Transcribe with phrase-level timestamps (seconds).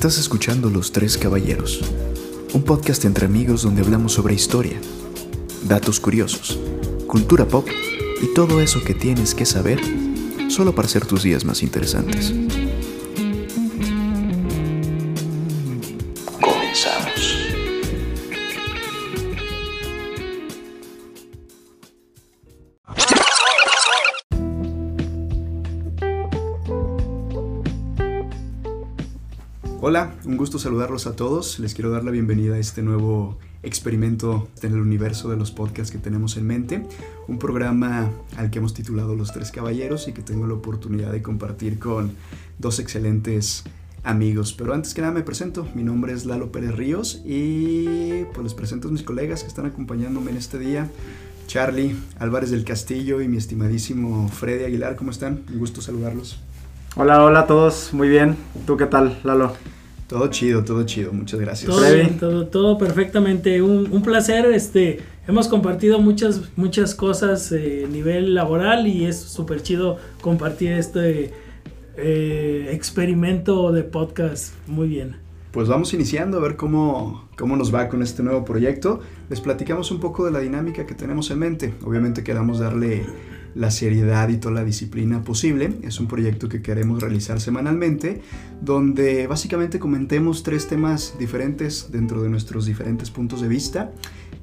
[0.00, 1.82] Estás escuchando Los Tres Caballeros,
[2.54, 4.80] un podcast entre amigos donde hablamos sobre historia,
[5.68, 6.58] datos curiosos,
[7.06, 7.68] cultura pop
[8.22, 9.78] y todo eso que tienes que saber
[10.48, 12.32] solo para hacer tus días más interesantes.
[30.40, 31.58] Gusto saludarlos a todos.
[31.58, 35.92] Les quiero dar la bienvenida a este nuevo experimento en el universo de los podcasts
[35.92, 36.82] que tenemos en mente.
[37.28, 41.20] Un programa al que hemos titulado Los Tres Caballeros y que tengo la oportunidad de
[41.20, 42.12] compartir con
[42.58, 43.64] dos excelentes
[44.02, 44.54] amigos.
[44.54, 45.68] Pero antes que nada me presento.
[45.74, 49.66] Mi nombre es Lalo Pérez Ríos y pues les presento a mis colegas que están
[49.66, 50.88] acompañándome en este día.
[51.48, 55.42] Charlie Álvarez del Castillo y mi estimadísimo Freddy Aguilar, ¿cómo están?
[55.52, 56.40] Un gusto saludarlos.
[56.96, 58.38] Hola, hola a todos, muy bien.
[58.66, 59.52] ¿Tú qué tal, Lalo?
[60.10, 61.70] Todo chido, todo chido, muchas gracias.
[61.70, 63.62] Todo, bien, todo, todo perfectamente.
[63.62, 64.44] Un, un, placer.
[64.46, 70.72] Este, hemos compartido muchas, muchas cosas eh, a nivel laboral y es súper chido compartir
[70.72, 71.32] este
[71.96, 74.54] eh, experimento de podcast.
[74.66, 75.14] Muy bien.
[75.52, 78.98] Pues vamos iniciando a ver cómo, cómo nos va con este nuevo proyecto.
[79.28, 81.74] Les platicamos un poco de la dinámica que tenemos en mente.
[81.84, 83.06] Obviamente queremos darle
[83.54, 85.78] la seriedad y toda la disciplina posible.
[85.82, 88.22] Es un proyecto que queremos realizar semanalmente,
[88.60, 93.92] donde básicamente comentemos tres temas diferentes dentro de nuestros diferentes puntos de vista.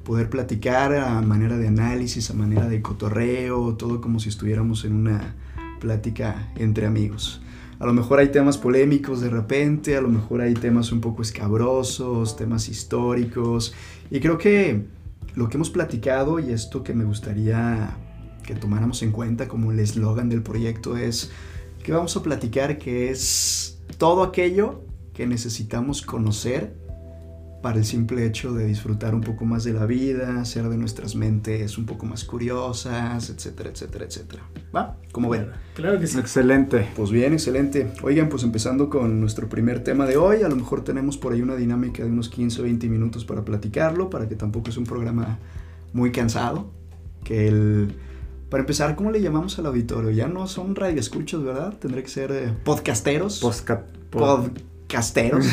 [0.04, 4.94] Poder platicar a manera de análisis, a manera de cotorreo, todo como si estuviéramos en
[4.94, 5.36] una
[5.80, 7.42] plática entre amigos.
[7.80, 11.22] A lo mejor hay temas polémicos de repente, a lo mejor hay temas un poco
[11.22, 13.74] escabrosos, temas históricos.
[14.10, 14.86] Y creo que
[15.36, 17.96] lo que hemos platicado y esto que me gustaría
[18.48, 21.32] que tomáramos en cuenta como el eslogan del proyecto es
[21.84, 24.82] que vamos a platicar que es todo aquello
[25.14, 26.74] que necesitamos conocer
[27.62, 31.16] para el simple hecho de disfrutar un poco más de la vida, hacer de nuestras
[31.16, 34.44] mentes un poco más curiosas, etcétera, etcétera, etcétera.
[34.74, 34.96] ¿Va?
[35.12, 35.50] ¿Cómo ven?
[35.76, 36.18] Claro que sí.
[36.20, 36.88] Excelente.
[36.96, 37.92] Pues bien, excelente.
[38.04, 41.42] Oigan, pues empezando con nuestro primer tema de hoy, a lo mejor tenemos por ahí
[41.42, 44.86] una dinámica de unos 15 o 20 minutos para platicarlo, para que tampoco es un
[44.86, 45.40] programa
[45.92, 46.72] muy cansado,
[47.24, 47.96] que el
[48.50, 50.10] para empezar, ¿cómo le llamamos al auditorio?
[50.12, 51.74] Ya no son radioescuchos, ¿verdad?
[51.80, 53.40] Tendría que ser eh, podcasteros.
[53.40, 54.50] Posca pod
[54.88, 55.46] podcasteros.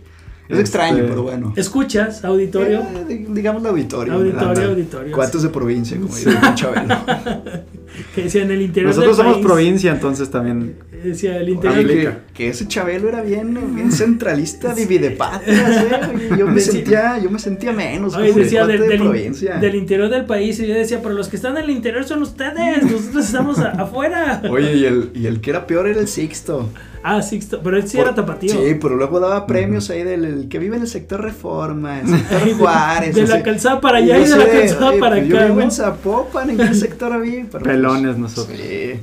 [0.48, 1.52] es extraño, Este- pero bueno.
[1.56, 2.80] ¿Escuchas, auditorio?
[2.80, 4.14] Eh, di- digamos el auditorio.
[4.14, 4.70] Auditorio, ¿verdad?
[4.70, 5.14] auditorio.
[5.16, 6.94] Cuates de provincia, como dice el Chabelo.
[8.14, 10.76] Que decía en el interior Nosotros del somos país, provincia, entonces también.
[11.02, 15.58] Decía el interior Oye, del que, que ese Chabelo era bien, bien centralista, divide patrias,
[15.84, 15.88] ¿eh?
[16.14, 19.56] Oye, Yo me Decía- sentía, yo me sentía menos Oye, decía del, de del- provincia.
[19.56, 22.22] del interior del país y yo decía, pero los que están en el interior son
[22.22, 24.42] ustedes, nosotros estamos a- afuera.
[24.48, 26.70] Oye, y el, y el que era peor era el Sixto.
[27.04, 28.52] Ah, Sixto, pero él sí era tapatío.
[28.52, 32.06] Sí, pero luego daba premios ahí del el que vive en el sector Reforma, el
[32.06, 33.14] sector Ay, de- Juárez.
[33.16, 35.56] de la calzada para allá yo y de la calzada para pues Yo acá, vivo
[35.58, 35.62] ¿no?
[35.64, 37.02] en Zapopan, ¿en qué sector?
[37.50, 38.58] Pero, Pelones pues, nosotros.
[38.58, 39.00] Sí.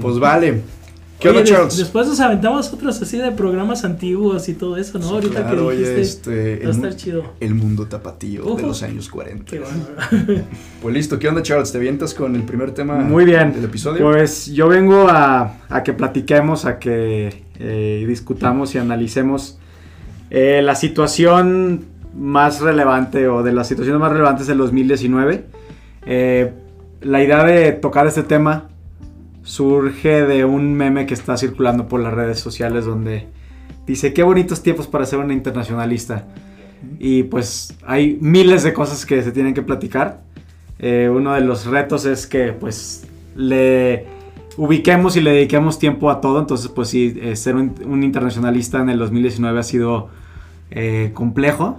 [0.00, 0.62] Pues vale.
[1.20, 1.76] ¿Qué Oye, onda, des- Charles?
[1.78, 5.06] después nos aventamos otros así de programas antiguos y todo eso, ¿no?
[5.06, 6.00] Sí, Ahorita claro, que oye, dijiste,
[6.58, 7.22] este, va a estar chido.
[7.40, 9.44] el mundo tapatío de los años 40.
[9.50, 10.42] Qué bueno.
[10.82, 11.70] Pues listo, ¿qué onda, Charles?
[11.72, 13.54] ¿Te avientas con el primer tema Muy bien.
[13.54, 14.04] del episodio?
[14.04, 19.58] Pues yo vengo a, a que platiquemos, a que eh, discutamos y analicemos
[20.30, 25.44] eh, la situación más relevante o de las situaciones más relevantes del 2019.
[26.06, 26.52] Eh,
[27.00, 28.68] la idea de tocar este tema
[29.42, 33.26] surge de un meme que está circulando por las redes sociales donde
[33.86, 36.26] dice qué bonitos tiempos para ser una internacionalista.
[36.98, 40.22] Y pues hay miles de cosas que se tienen que platicar.
[40.78, 43.06] Eh, uno de los retos es que pues
[43.36, 44.06] le
[44.56, 46.40] ubiquemos y le dediquemos tiempo a todo.
[46.40, 50.08] Entonces pues sí, eh, ser un, un internacionalista en el 2019 ha sido
[50.70, 51.78] eh, complejo,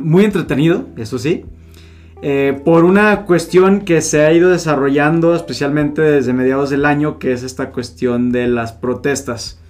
[0.00, 1.44] muy entretenido, eso sí.
[2.20, 7.32] Eh, por una cuestión que se ha ido desarrollando especialmente desde mediados del año, que
[7.32, 9.60] es esta cuestión de las protestas.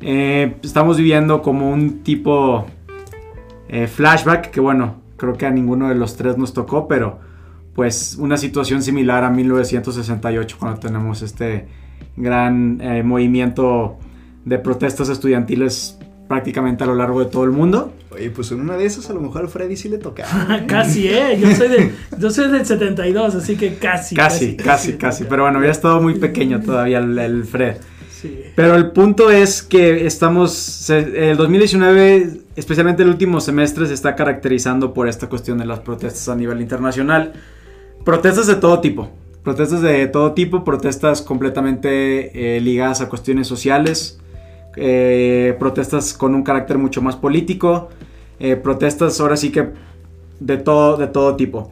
[0.00, 2.66] Eh, estamos viviendo como un tipo
[3.68, 7.20] eh, flashback, que bueno, creo que a ninguno de los tres nos tocó, pero
[7.74, 11.68] pues una situación similar a 1968, cuando tenemos este
[12.16, 13.96] gran movimiento
[14.44, 15.98] de protestas estudiantiles
[16.32, 17.92] prácticamente a lo largo de todo el mundo.
[18.10, 20.56] Oye, pues en una de esas a lo mejor a Freddy sí le tocaba.
[20.56, 20.64] ¿eh?
[20.66, 21.38] casi, ¿eh?
[21.38, 24.14] Yo soy, de, yo soy del 72, así que casi.
[24.14, 25.24] Casi, casi, casi.
[25.24, 27.76] Pero bueno, había estado muy pequeño todavía el, el Fred.
[28.10, 28.44] Sí.
[28.56, 34.94] Pero el punto es que estamos, el 2019, especialmente el último semestre, se está caracterizando
[34.94, 37.34] por esta cuestión de las protestas a nivel internacional.
[38.06, 39.10] Protestas de todo tipo.
[39.44, 44.21] Protestas de todo tipo, protestas completamente eh, ligadas a cuestiones sociales,
[44.76, 47.90] eh, protestas con un carácter mucho más político,
[48.40, 49.68] eh, protestas ahora sí que
[50.40, 51.70] de todo, de todo tipo.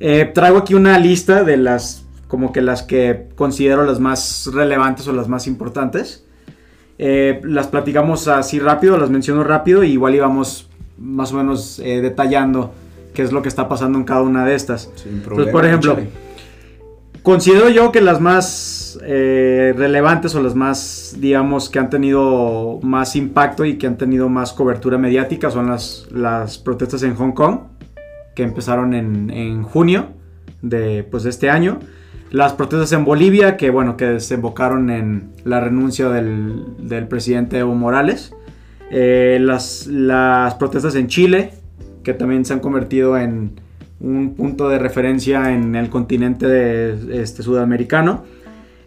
[0.00, 5.08] Eh, traigo aquí una lista de las, como que las que considero las más relevantes
[5.08, 6.24] o las más importantes.
[6.98, 10.68] las platicamos así rápido, las menciono rápido y igual íbamos
[10.98, 12.72] más o menos detallando
[13.12, 14.90] qué es lo que está pasando en cada una de estas.
[15.50, 15.96] por ejemplo,
[17.22, 23.16] considero yo que las más eh, relevantes o las más, digamos, que han tenido más
[23.16, 27.60] impacto y que han tenido más cobertura mediática son las, las protestas en Hong Kong,
[28.34, 30.08] que empezaron en, junio
[30.62, 31.78] de, pues, de este año.
[32.30, 38.34] Las protestas en Bolivia, que bueno, que desembocaron en la renuncia del, presidente Evo Morales.
[38.90, 41.52] Eh, las, las protestas en Chile,
[42.02, 43.60] que también se han convertido en
[44.02, 48.24] un punto de referencia en el continente este, sudamericano.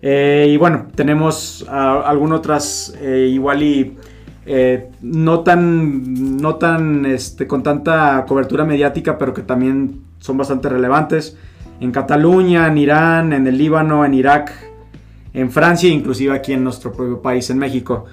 [0.07, 3.97] Eh, y bueno, tenemos algunas otras eh, igual y
[4.45, 10.69] eh, no tan, no tan este, con tanta cobertura mediática, pero que también son bastante
[10.69, 11.39] relevantes.
[11.79, 14.51] En Cataluña, en Irán, en el Líbano, en Irak,
[15.33, 18.05] en Francia, inclusive aquí en nuestro propio país, en México.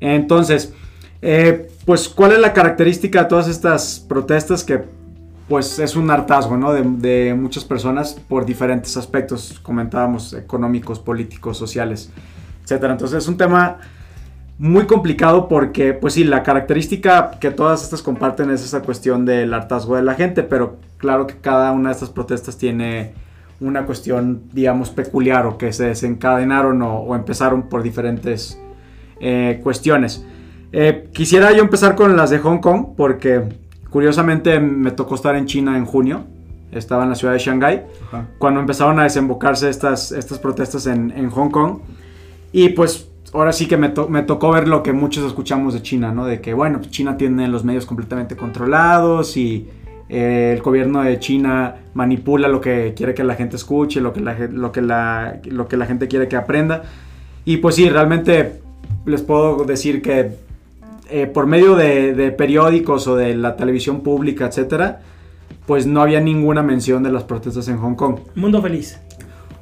[0.00, 0.72] Entonces,
[1.84, 4.82] pues, ¿cuál es la característica de todas estas protestas que
[5.48, 6.72] pues es un hartazgo, ¿no?
[6.72, 12.10] De, muchas personas por diferentes aspectos, comentábamos, económicos, políticos, sociales,
[12.62, 12.92] etcétera.
[12.92, 13.78] Entonces es un tema
[14.58, 19.54] muy complicado porque, pues sí, la característica que todas estas comparten es esa cuestión del
[19.54, 23.14] hartazgo de la gente, pero claro que cada una de estas protestas tiene
[23.60, 28.60] una cuestión, digamos, peculiar o que se desencadenaron o, empezaron por diferentes
[29.20, 30.24] eh, cuestiones.
[30.72, 33.44] Eh, quisiera yo empezar con las de Hong Kong porque
[33.90, 36.24] Curiosamente me tocó estar en China en junio,
[36.72, 37.82] estaba en la ciudad de Shanghái,
[38.38, 41.78] cuando empezaron a desembocarse estas, estas protestas en, Hong Kong.
[42.52, 46.26] Y pues ahora sí que me, tocó ver lo que muchos escuchamos de China, ¿no?
[46.26, 49.68] De que, bueno, China tiene los medios completamente controlados y
[50.10, 54.20] eh, el gobierno de China manipula lo que quiere que la gente escuche, lo que
[54.20, 56.82] la, lo que la, lo que la gente quiere que aprenda.
[57.46, 58.60] Y pues sí, realmente
[59.06, 60.47] les puedo decir que
[61.10, 65.00] eh, por medio de, periódicos o de la televisión pública, etcétera,
[65.66, 68.20] pues no había ninguna mención de las protestas en Hong Kong.
[68.34, 69.00] Mundo feliz.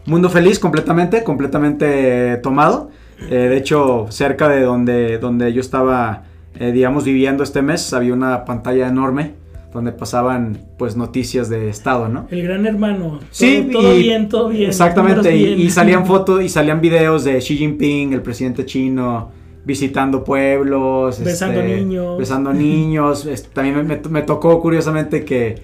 [0.06, 2.90] Mundo feliz completamente, completamente tomado.
[3.30, 6.24] Eh, de hecho, cerca de donde, donde yo estaba,
[6.58, 9.34] eh, digamos, viviendo este mes, había una pantalla enorme
[9.72, 12.26] donde pasaban pues noticias de estado, ¿no?
[12.30, 13.20] El gran hermano.
[13.30, 14.70] sí, todo bien, todo bien.
[14.70, 19.30] Exactamente, y, y, salían fotos y salían videos de Xi Jinping, el presidente chino,
[19.66, 21.22] visitando pueblos.
[21.22, 22.18] Besando este, niños.
[22.18, 23.28] Besando niños.
[23.52, 25.60] también me, tocó curiosamente que,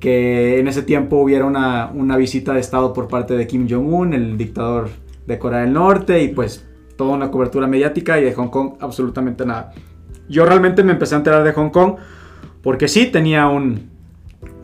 [0.00, 4.12] que, en ese tiempo hubiera una, una, visita de Estado por parte de Kim Jong-un,
[4.12, 4.90] el dictador
[5.26, 6.66] de Corea del Norte, y pues
[6.96, 9.72] toda una cobertura mediática y de Hong Kong absolutamente nada.
[10.28, 11.94] Yo realmente me empecé a enterar de Hong Kong
[12.60, 13.88] porque sí tenía un,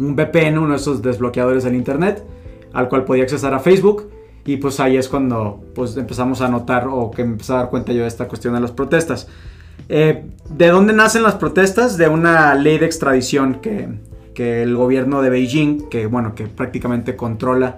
[0.00, 2.24] un VPN, uno de esos desbloqueadores del Internet,
[2.72, 4.10] al cual podía accesar a Facebook
[4.44, 7.70] y pues ahí es cuando pues empezamos a notar o que me empecé a dar
[7.70, 9.28] cuenta yo de esta cuestión de las protestas.
[9.88, 11.96] Eh, ¿De dónde nacen las protestas?
[11.96, 13.88] De una ley de extradición que,
[14.34, 17.76] que el gobierno de Beijing, que bueno, que prácticamente controla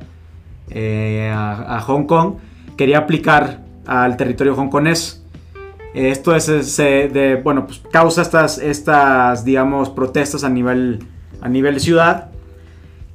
[0.71, 2.35] eh, a, Hong Kong,
[2.77, 5.25] quería aplicar al territorio hongkonés.
[5.95, 11.01] Esto es, de, bueno, pues causa estas, estas, digamos, protestas a nivel,
[11.43, 12.31] a nivel ciudad,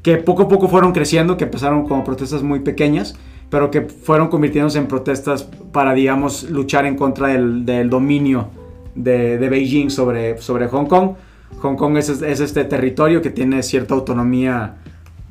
[0.03, 3.15] que poco a poco fueron creciendo, que empezaron como protestas muy pequeñas,
[3.49, 8.49] pero que fueron convirtiéndose en protestas para, digamos, luchar en contra del, dominio
[8.95, 11.11] de, Beijing sobre, sobre Hong Kong.
[11.59, 14.75] Hong Kong es, este territorio que tiene cierta autonomía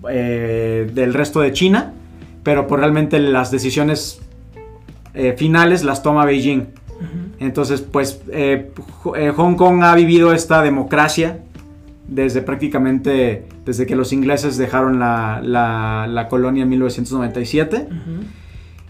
[0.08, 1.92] eh, del resto de China,
[2.42, 4.20] pero por realmente las decisiones
[5.14, 6.66] eh, finales las toma Beijing.
[7.38, 8.70] Entonces, pues eh,
[9.36, 11.40] Hong Kong ha vivido esta democracia
[12.08, 17.88] desde prácticamente desde que los ingleses dejaron la, la, colonia en 1997.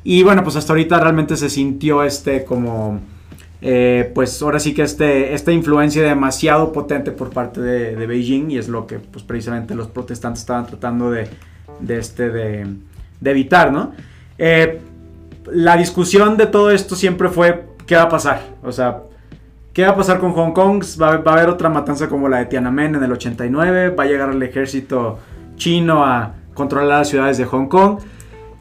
[0.04, 3.00] Y bueno, pues hasta ahorita realmente se sintió este como,
[3.60, 8.58] eh, pues ahora sí que este, esta influencia demasiado potente por parte de, Beijing y
[8.58, 11.28] es lo que pues precisamente los protestantes estaban tratando de,
[11.80, 12.66] de este, de,
[13.24, 13.92] evitar, ¿no?
[14.38, 14.80] Eh,
[15.50, 18.42] la discusión de todo esto siempre fue, ¿qué va a pasar?
[18.62, 19.02] O sea,
[19.76, 20.82] ¿Qué va a pasar con Hong Kong?
[20.98, 23.90] Va, a haber otra matanza como la de Tiananmen en el 89.
[23.90, 25.18] Va a llegar el ejército
[25.56, 27.98] chino a controlar las ciudades de Hong Kong.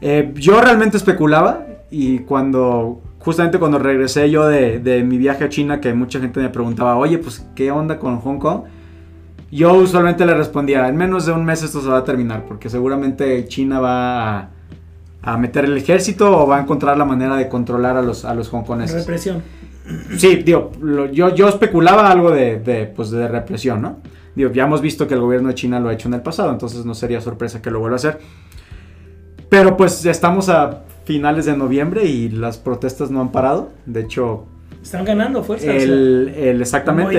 [0.02, 5.80] Eh, yo realmente especulaba y cuando, justamente cuando regresé yo de, mi viaje a China,
[5.80, 8.64] que mucha gente me preguntaba, oye, pues, ¿qué onda con Hong Kong?
[9.50, 12.68] Yo usualmente le respondía, en menos de un mes esto se va a terminar, porque
[12.68, 14.50] seguramente China va
[15.22, 18.34] a, meter el ejército o va a encontrar la manera de controlar a los, a
[18.34, 19.06] los hongkoneses.
[19.06, 19.42] Represión.
[20.16, 23.98] Sí, digo, lo- yo, yo especulaba algo de, de, pues, de represión, ¿no?
[24.34, 26.50] Digo, ya hemos visto que el gobierno de China lo ha hecho en el pasado,
[26.50, 28.18] entonces no sería sorpresa que lo vuelva a hacer.
[29.48, 33.70] Pero pues ya estamos a finales de noviembre y las protestas no han parado.
[33.86, 34.44] De hecho,
[34.82, 35.72] Están ganando fuerza.
[35.72, 37.16] el, el- exactamente.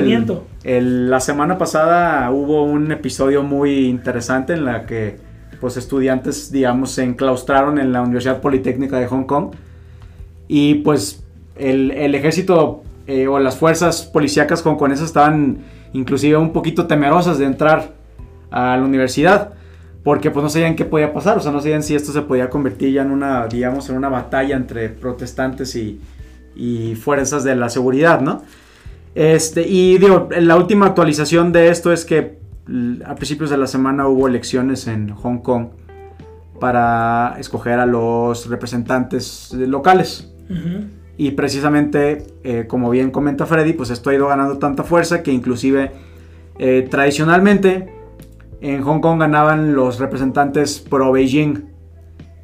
[0.63, 5.17] el- la semana pasada hubo un episodio muy interesante en la que
[5.61, 9.51] pues estudiantes, digamos, se enclaustraron en la Universidad Politécnica de Hong Kong
[10.47, 11.23] y pues
[11.59, 15.59] el, ejército eh, o las fuerzas policíacas hongkonesas estaban
[15.93, 17.93] inclusive un poquito temerosas de entrar
[18.51, 19.53] a la universidad
[20.03, 22.49] porque pues no sabían qué podía pasar, o sea, no sabían si esto se podía
[22.49, 25.99] convertir ya en una, digamos, en una batalla entre protestantes y,
[26.95, 28.41] fuerzas de la seguridad, ¿no?
[29.15, 33.67] Este, y digo, la última actualización de esto es que l- a principios de la
[33.67, 35.67] semana hubo elecciones en Hong Kong
[36.59, 40.31] para escoger a los representantes locales.
[41.17, 45.31] Y precisamente, eh, como bien comenta Freddy, pues esto ha ido ganando tanta fuerza que
[45.31, 45.91] inclusive
[46.59, 47.91] eh, tradicionalmente
[48.61, 51.65] en Hong Kong ganaban los representantes pro Beijing.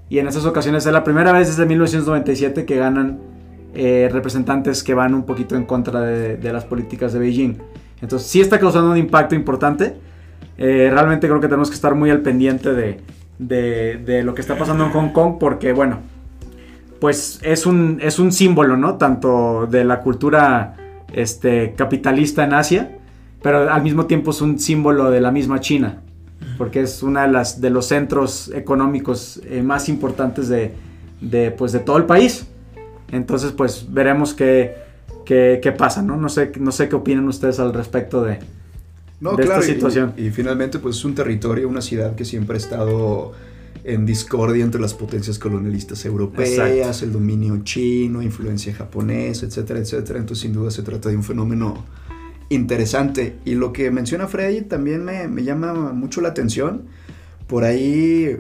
[0.10, 3.20] Y en estas ocasiones es la primera vez desde 1997 que ganan
[3.76, 7.58] eh, representantes que van un poquito en contra de, las políticas de Beijing.
[8.02, 9.96] Entonces sí está causando un impacto importante.
[10.58, 13.02] Realmente creo que tenemos que estar muy al pendiente de-
[13.40, 16.00] de lo que está pasando en Hong Kong porque, bueno,
[17.04, 18.96] pues es un, es un símbolo, ¿no?
[18.96, 20.78] Tanto de la cultura
[21.12, 22.98] este, capitalista en Asia,
[23.42, 26.02] pero al mismo tiempo es un símbolo de la misma China,
[26.58, 30.72] porque es uno de, las, de los centros económicos eh, más importantes de,
[31.20, 32.48] de, pues, de todo el país.
[33.12, 34.74] Entonces, pues veremos qué,
[35.26, 36.16] qué, qué pasa, ¿no?
[36.16, 38.40] No sé, no sé qué opinan ustedes al respecto de...
[39.20, 40.14] No, de esta claro, y- situación.
[40.16, 43.34] Y, finalmente, pues es un territorio, una ciudad que siempre ha estado
[43.84, 47.06] en discordia entre las potencias colonialistas europeas, Exacto.
[47.06, 50.20] el dominio chino, influencia japonesa, etcétera, etcétera.
[50.20, 51.84] Entonces, sin duda, se trata de un fenómeno
[52.50, 53.38] interesante.
[53.46, 56.84] Y lo que menciona Freddy también me, me llama mucho la atención.
[57.48, 58.38] Por ahí,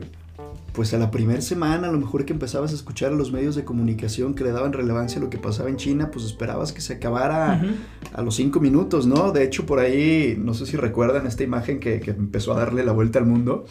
[0.71, 3.55] pues a la primera semana, a lo mejor que empezabas a escuchar a los medios
[3.55, 6.81] de comunicación que le daban relevancia a lo que pasaba en China, pues esperabas que
[6.81, 7.73] se acabara Ujú.
[8.13, 9.31] a los cinco minutos, ¿no?
[9.31, 12.83] De hecho, por ahí, no sé si recuerdan esta imagen que, que empezó a darle
[12.85, 13.65] la vuelta al mundo.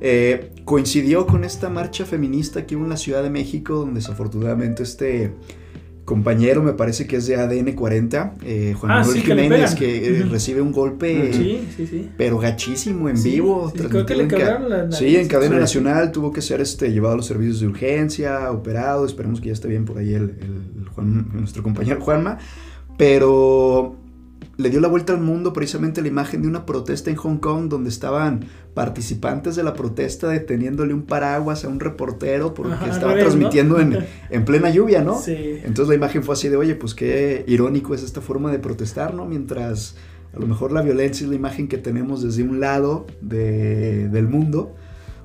[0.00, 4.82] Eh, coincidió con esta marcha feminista que hubo en la Ciudad de México, donde desafortunadamente
[4.82, 5.32] este
[6.04, 9.76] compañero, me parece que es de ADN 40, eh, Juan Ah, Manuel sí, que Jiménez,
[9.80, 12.10] eh, recibe un golpe, Sí, sí, sí.
[12.16, 13.72] pero gachísimo en vivo.
[13.74, 14.96] sí, creo que le en la nariz.
[14.96, 19.04] Sí, en cadena nacional tuvo que ser este, llevado a los servicios de urgencia, operado.
[19.04, 22.38] Esperemos que ya esté bien por ahí el, el- el Juan- nuestro compañero Juanma.
[22.96, 23.96] Pero
[24.58, 27.68] le dio la vuelta al mundo precisamente la imagen de una protesta en Hong Kong
[27.68, 33.12] donde estaban participantes de la protesta deteniéndole un paraguas a un reportero porque Ajá, estaba
[33.12, 33.30] revés, ¿no?
[33.30, 33.98] transmitiendo en,
[34.30, 35.18] en plena lluvia, ¿no?
[35.20, 35.34] Sí.
[35.64, 39.12] Entonces la imagen fue así de, oye, pues qué irónico es esta forma de protestar,
[39.14, 39.24] ¿no?
[39.26, 39.96] Mientras
[40.34, 44.28] a lo mejor la violencia es la imagen que tenemos desde un lado de- del
[44.28, 44.74] mundo,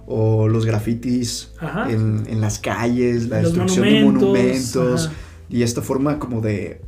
[0.07, 1.51] o los grafitis
[1.89, 5.15] en, en las calles, la Los destrucción de monumentos, monumentos, ajá.
[5.49, 6.81] y esta forma como de,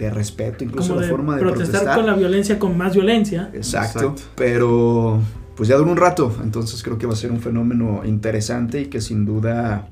[0.00, 1.96] de respeto, incluso Como la de forma de protestar, protestar.
[1.96, 3.50] con la violencia con más violencia.
[3.52, 4.22] Exacto, Exacto.
[4.34, 5.20] pero
[5.56, 8.86] pues ya duró un rato, entonces creo que va a ser un fenómeno interesante y
[8.86, 9.88] que sin duda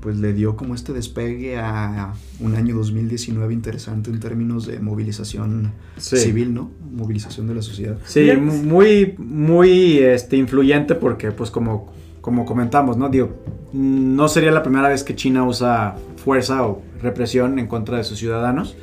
[0.00, 5.72] pues le dio como este despegue a un año 2019 interesante en términos de movilización
[5.98, 6.16] Sí.
[6.16, 6.70] civil, ¿no?
[6.92, 7.98] Movilización de la sociedad.
[8.06, 13.08] Sí, muy, muy este, influyente porque, pues, como, como comentamos, ¿no?
[13.08, 13.30] Digo,
[13.72, 18.18] no sería la primera vez que China usa fuerza o represión en contra de sus
[18.20, 18.76] ciudadanos.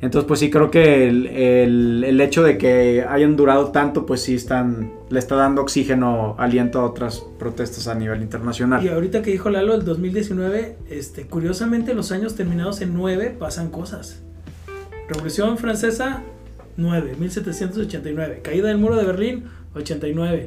[0.00, 4.22] Entonces, pues sí, creo que el, el- el hecho de que hayan durado tanto, pues
[4.22, 8.84] sí están, le está dando oxígeno, aliento a otras protestas a nivel internacional.
[8.84, 13.70] Y ahorita que dijo Lalo, el 2019, este, curiosamente los años terminados en 9 pasan
[13.70, 14.22] cosas.
[15.08, 16.22] Revolución Francesa,
[16.76, 18.40] 9, 1789.
[18.42, 20.46] Caída del muro de Berlín, 89.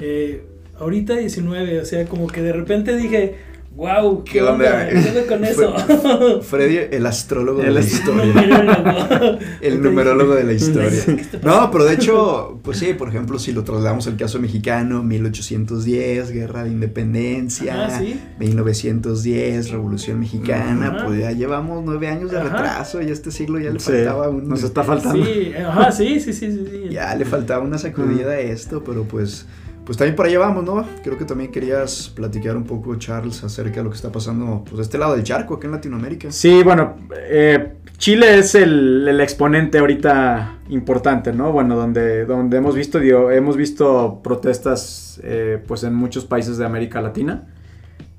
[0.00, 0.44] Eh,
[0.78, 3.36] ahorita 19, o sea, como que de repente dije,
[3.76, 4.52] wow, ¿qué, ¿Qué onda?
[4.52, 4.88] onda?
[4.88, 6.40] ¿Qué onda con eso?
[6.42, 8.24] Freddy, el astrólogo de la historia.
[8.34, 9.38] Numerólogo.
[9.60, 10.90] El numerólogo de la historia.
[11.42, 16.30] No, pero de hecho, pues sí, por ejemplo, si lo trasladamos al caso mexicano, 1810,
[16.30, 18.18] Guerra de Independencia, Ajá, sí.
[18.38, 21.06] 1910, Revolución Mexicana, Ajá.
[21.06, 22.48] pues ya llevamos nueve años de Ajá.
[22.48, 24.48] retraso y a este siglo ya le Sí, faltaba un...
[24.48, 25.24] nos está faltando.
[25.24, 26.88] Sí, ajá, sí, sí, sí, sí, sí.
[26.90, 29.46] Ya le faltaba una sacudida a esto, pero pues...
[29.84, 30.86] Pues también por allá vamos, ¿no?
[31.02, 34.76] Creo que también querías platicar un poco, Charles, acerca de lo que está pasando, pues,
[34.78, 36.32] de este lado del charco, acá en Latinoamérica.
[36.32, 36.96] Sí, bueno,
[37.28, 41.52] eh, Chile es el, el exponente ahorita importante, ¿no?
[41.52, 46.64] Bueno, donde, donde hemos visto, digo, hemos visto protestas, eh, pues en muchos países de
[46.64, 47.46] América Latina.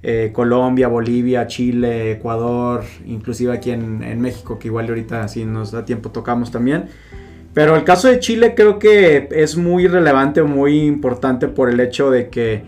[0.07, 5.71] eh, Colombia, Bolivia, Chile, Ecuador, inclusive aquí en, en, México, que igual ahorita si nos
[5.71, 6.89] da tiempo tocamos también.
[7.55, 11.79] Pero el caso de Chile creo que es muy relevante o muy importante por el
[11.79, 12.63] hecho de que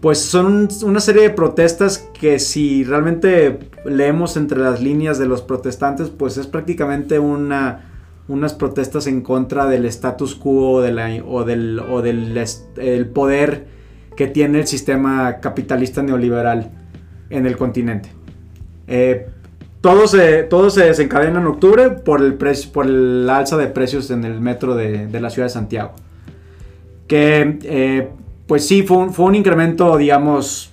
[0.00, 5.40] pues son una serie de protestas que si realmente leemos entre las líneas de los
[5.42, 7.92] protestantes, pues es prácticamente una,
[8.26, 12.36] unas protestas en contra del status quo de la, o del, o del
[12.78, 13.68] el poder
[14.16, 16.72] que tiene el sistema capitalista neoliberal
[17.30, 18.08] en el continente.
[18.88, 19.28] Eh,
[19.82, 22.34] todo, se, se desencadena en octubre por el,
[22.72, 25.92] por el alza de precios en el metro de, de la ciudad de Santiago.
[27.08, 28.08] Que eh,
[28.46, 30.70] pues sí, fue un, fue un incremento, digamos,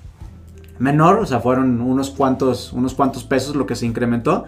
[0.78, 4.46] menor, o sea, fueron unos cuantos, unos cuantos pesos lo que se incrementó.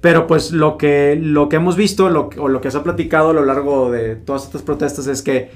[0.00, 3.30] Pero pues lo que, lo que hemos visto lo, o lo que se ha platicado
[3.30, 5.50] a lo largo de todas estas protestas es que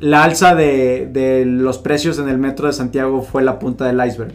[0.00, 4.04] la alza de, de, los precios en el metro de Santiago fue la punta del
[4.04, 4.32] iceberg.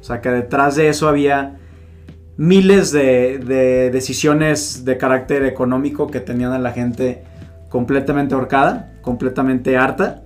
[0.00, 1.58] O sea que detrás de eso había
[2.36, 7.22] miles de, de decisiones de carácter económico que tenían a la gente
[7.68, 10.22] completamente ahorcada, completamente harta.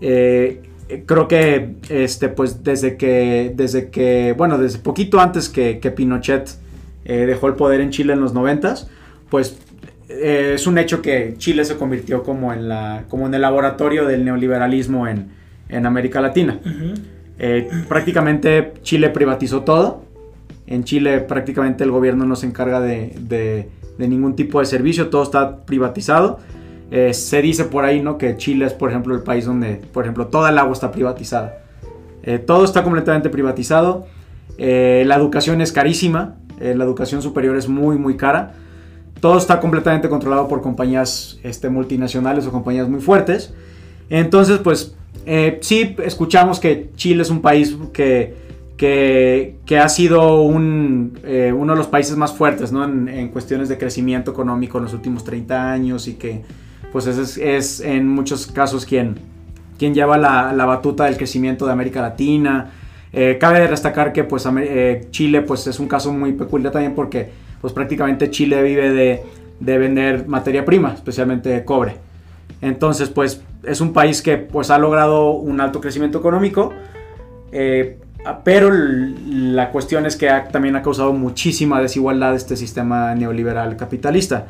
[0.00, 0.62] Eh,
[1.06, 6.50] creo que este, pues desde que, desde que, bueno, desde poquito antes que, que Pinochet
[7.04, 8.88] eh, dejó el poder en Chile en los noventas,
[9.30, 9.58] pues
[10.08, 14.06] eh, es un hecho que Chile se convirtió como en, la, como en el laboratorio
[14.06, 15.28] del neoliberalismo en,
[15.68, 16.60] en América Latina.
[17.88, 20.03] prácticamente Chile privatizó todo.
[20.66, 23.68] En Chile prácticamente el gobierno no se encarga de, de,
[23.98, 26.38] de ningún tipo de servicio, todo está privatizado.
[26.90, 28.18] Eh, se dice por ahí, ¿no?
[28.18, 31.58] Que Chile es, por ejemplo, el país donde, por ejemplo, toda el agua está privatizada.
[32.22, 34.06] Eh, todo está completamente privatizado.
[34.58, 36.36] Eh, la educación es carísima.
[36.60, 38.54] la educación superior es muy, muy cara.
[39.20, 43.52] Todo está completamente controlado por compañías este, multinacionales o compañías muy fuertes.
[44.08, 44.94] Entonces, pues,
[45.62, 48.36] sí, escuchamos que Chile es un país que,
[48.76, 51.18] que, ha sido un,
[51.56, 52.84] uno de los países más fuertes, ¿no?
[52.84, 56.42] En, cuestiones de crecimiento económico en los últimos 30 años y que
[56.92, 59.16] pues es, es en muchos casos quien,
[59.78, 62.70] quien lleva la, la, batuta del crecimiento de América Latina.
[63.12, 67.30] Eh, cabe destacar que pues, eh, Chile pues, es un caso muy peculiar también porque
[67.60, 69.22] pues, prácticamente Chile vive de,
[69.60, 71.96] de vender materia prima, especialmente cobre.
[72.60, 76.72] Entonces, pues es un país que pues, ha logrado un alto crecimiento económico,
[77.52, 77.98] eh,
[78.42, 84.46] pero la cuestión es que ha, también ha causado muchísima desigualdad este sistema neoliberal capitalista.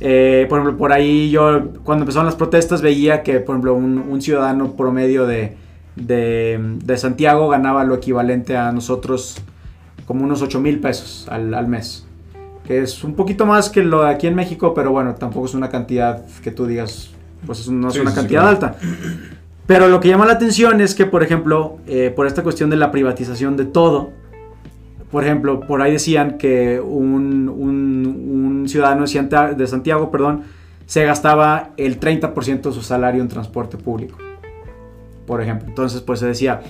[0.00, 4.20] Eh, por ejemplo, por ahí yo, cuando empezaron las protestas, veía que, por ejemplo, un,
[4.20, 5.56] ciudadano promedio de,
[5.94, 9.40] de, Santiago ganaba lo equivalente a nosotros
[10.06, 12.06] como unos 8 mil pesos al, mes.
[12.66, 15.54] Que es un poquito más que lo de aquí en México, pero bueno, tampoco es
[15.54, 17.10] una cantidad que tú digas,
[17.46, 18.76] pues no es una cantidad alta.
[19.66, 22.76] Pero lo que llama la atención es que, por ejemplo, eh, por esta cuestión de
[22.76, 24.12] la privatización de todo,
[25.10, 30.42] por ejemplo, por ahí decían que un, ciudadano de Santiago, perdón,
[30.86, 34.18] se gastaba el 30% de su salario en transporte público.
[35.26, 35.68] Por ejemplo.
[35.68, 36.60] Entonces, pues se decía,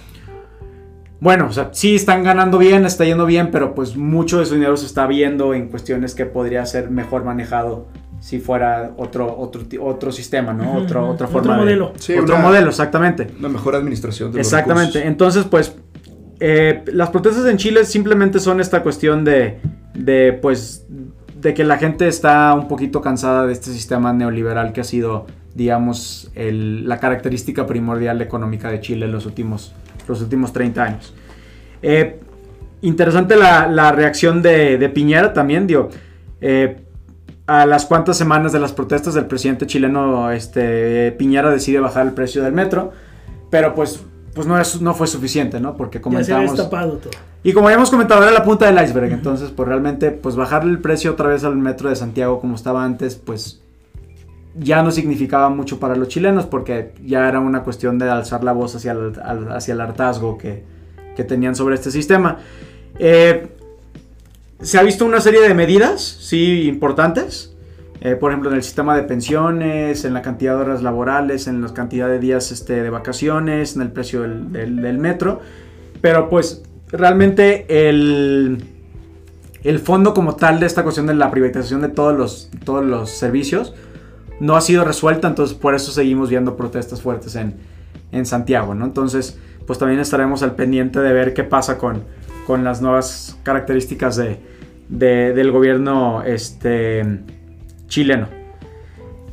[1.20, 4.76] bueno, o sí están ganando bien, está yendo bien, pero pues mucho de su dinero
[4.76, 7.86] se está viendo en cuestiones que podría ser mejor manejado
[8.20, 10.74] si fuera otro, otro, otro sistema, ¿no?
[10.74, 11.92] otro, otra forma otro modelo.
[12.20, 13.28] otro modelo, exactamente.
[13.38, 14.98] Una mejor administración de Exactamente.
[14.98, 15.74] Los Entonces, pues
[16.40, 19.58] eh, las protestas en Chile simplemente son esta cuestión de,
[19.94, 20.86] de, pues,
[21.40, 25.26] de que la gente está un poquito cansada de este sistema neoliberal que ha sido,
[25.54, 29.74] digamos, la característica primordial económica de Chile en los últimos,
[30.08, 31.14] los últimos 30 años.
[31.82, 32.20] Eh,
[32.82, 35.88] interesante la, reacción de, Piñera también, dio
[36.40, 36.85] eh,
[37.46, 42.12] a las cuantas semanas de las protestas del presidente chileno, este, Piñera decide bajar el
[42.12, 42.92] precio del metro,
[43.50, 44.02] pero pues
[44.36, 45.78] pues no, es, no fue suficiente, ¿no?
[45.78, 46.54] Porque comentábamos...
[46.58, 46.98] Ya se todo.
[47.42, 49.10] Y como habíamos comentado, era la punta del iceberg.
[49.10, 52.84] Entonces, pues realmente, pues bajarle el precio otra vez al metro de Santiago como estaba
[52.84, 53.62] antes, pues
[54.54, 58.52] ya no significaba mucho para los chilenos porque ya era una cuestión de alzar la
[58.52, 59.14] voz hacia el,
[59.50, 60.64] hacia el hartazgo que,
[61.16, 62.36] que tenían sobre este sistema.
[62.98, 63.55] Eh,
[64.60, 67.54] se ha visto una serie de medidas, sí, importantes.
[68.00, 71.62] Eh, por ejemplo, en el sistema de pensiones, en la cantidad de horas laborales, en
[71.62, 75.40] la cantidad de días este, de vacaciones, en el precio del, metro.
[76.00, 78.62] Pero pues realmente el,
[79.64, 83.10] el, fondo como tal de esta cuestión de la privatización de todos los, todos los
[83.10, 83.74] servicios
[84.38, 87.56] no ha sido resuelta, entonces por eso seguimos viendo protestas fuertes en,
[88.12, 88.84] en Santiago, ¿no?
[88.84, 92.02] Entonces, pues también estaremos al pendiente de ver qué pasa con,
[92.46, 94.38] con las nuevas características de,
[94.88, 97.04] del gobierno este,
[97.88, 98.28] chileno.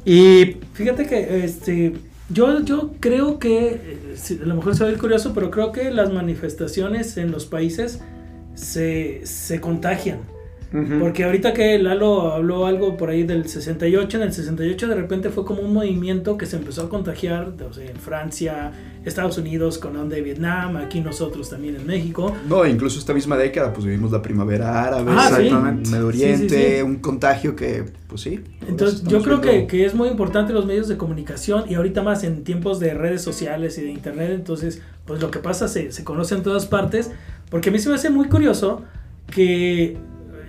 [0.04, 1.94] Y fíjate que este
[2.30, 5.72] Yo, yo creo que, eh, a lo mejor se va a ir curioso, pero creo
[5.72, 8.02] que las manifestaciones en los países
[8.56, 10.20] se, se contagian.
[11.00, 15.30] Porque ahorita que Lalo habló algo por ahí del 68, en el 68 de repente
[15.30, 18.72] fue como un movimiento que se empezó a contagiar, o sea, en Francia,
[19.06, 22.36] Estados Unidos, con onda de Vietnam, aquí nosotros también en México.
[22.50, 25.28] No, incluso esta misma década, pues vivimos la primavera árabe, Ah.
[25.30, 25.90] Exactamente.
[25.92, 26.82] Medio Sí, Oriente, sí.
[26.82, 28.40] un contagio que, pues sí.
[28.68, 32.24] Entonces yo creo que, que es muy importante los medios de comunicación y ahorita más
[32.24, 36.04] en tiempos de redes sociales y de internet, entonces pues lo que pasa se, se
[36.04, 37.12] conoce en todas partes,
[37.52, 38.82] porque a mí se me hace muy curioso
[39.30, 39.98] que,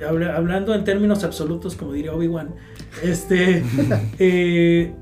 [0.04, 2.54] hablando en términos absolutos, como diría Obi-Wan,
[3.02, 3.62] este,
[4.18, 4.92] eh,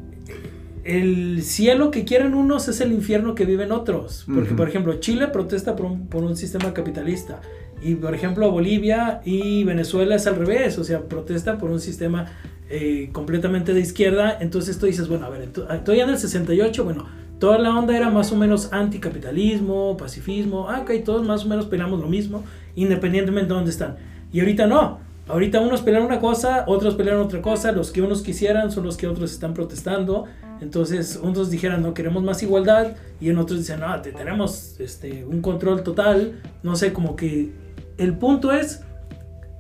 [0.85, 5.29] el cielo que quieren unos es el infierno que viven otros, porque por ejemplo Chile
[5.29, 7.41] protesta por un, por un sistema capitalista.
[7.85, 12.27] Y por ejemplo Bolivia y Venezuela es al revés, o sea, protesta por un sistema
[12.71, 14.39] eh, completamente de izquierda.
[14.41, 17.07] Entonces tú dices, bueno, a ver, estoy en el 68, bueno,
[17.39, 21.67] toda la onda era más o menos anticapitalismo, pacifismo, ah, ok, todos más o menos
[21.67, 22.45] peleamos lo mismo,
[22.77, 23.97] independientemente de dónde están.
[24.33, 28.23] Y ahorita no, ahorita unos pelean una cosa, otros pelean otra cosa, los que unos
[28.23, 30.25] quisieran son los que otros están protestando.
[30.61, 35.25] Entonces unos dijeran, no, queremos más igualdad, y en otros dicen, no, te- tenemos este,
[35.25, 37.53] un control total, no sé, como que
[37.99, 38.81] el punto es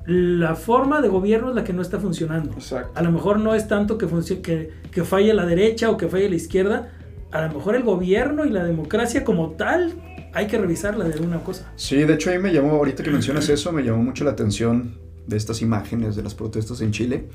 [0.06, 2.52] la forma de gobierno es la que no está funcionando.
[2.54, 2.90] Exacto.
[2.94, 4.08] A lo mejor no es tanto que,
[4.42, 6.88] que, que falle la derecha o que falle la izquierda.
[7.30, 9.92] A lo mejor el gobierno y la democracia como tal
[10.32, 11.72] hay que revisarla de alguna cosa.
[11.76, 14.96] Sí, de hecho ahí me llamó, ahorita que mencionas eso, me llamó mucho la atención
[15.26, 17.28] de estas imágenes de las protestas en Chile.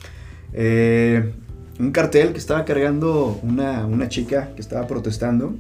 [0.54, 1.34] Eh,
[1.80, 5.56] un cartel que estaba cargando una, una chica que estaba protestando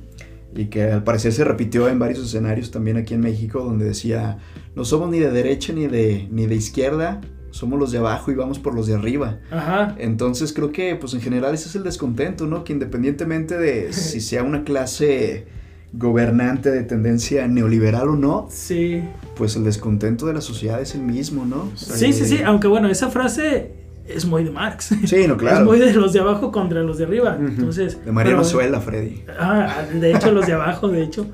[0.56, 4.40] y que al parecer se repitió en varios escenarios también aquí en México donde decía,
[4.76, 7.22] no somos ni de derecha ni de, ni de izquierda,
[7.52, 9.40] somos los de abajo y vamos por los de arriba.
[9.52, 9.96] Ajá.
[10.00, 12.64] Entonces creo que pues en general ese es el descontento, ¿no?
[12.64, 15.46] Que independientemente de si sea una clase
[15.94, 19.02] gobernante de tendencia neoliberal o no, Sí.
[19.36, 21.72] pues el descontento de la sociedad es el mismo, ¿no?
[21.76, 22.42] Sí, sí, sí.
[22.44, 23.72] Aunque bueno, esa frase
[24.08, 24.94] es muy de Marx.
[25.06, 25.66] Sí, no, Es claro.
[25.66, 27.38] muy de los de abajo contra los de arriba.
[27.40, 28.04] Entonces.
[28.06, 29.24] De Mariano pero- Suela, Freddy.
[29.40, 31.26] Ah, de hecho, los de abajo, de hecho.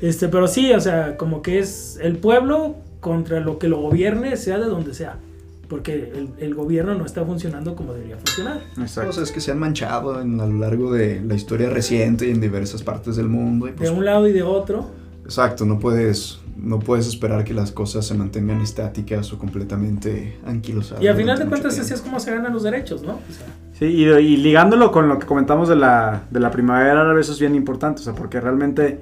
[0.00, 4.36] Este, pero sí, o sea, como que es el pueblo contra lo que lo gobierne,
[4.36, 5.16] sea de donde sea.
[5.72, 8.60] Porque el, el gobierno no está funcionando como debería funcionar.
[8.78, 9.08] Exacto.
[9.08, 12.42] Cosas que se han manchado en- a lo largo de la historia reciente y en
[12.42, 13.66] diversas partes del mundo.
[13.68, 14.90] Y De pues, un lado y de otro.
[15.24, 21.02] exacto, no puedes, no puedes esperar que las cosas se mantengan estáticas o completamente anquilosadas.
[21.02, 23.12] Y al final de cuentas, así es como se ganan los derechos, ¿no?
[23.12, 23.46] O sea,
[23.78, 27.32] Sí, y, y ligándolo con lo que comentamos de la, de la primavera árabe, eso
[27.32, 29.00] es bien importante, o sea, porque realmente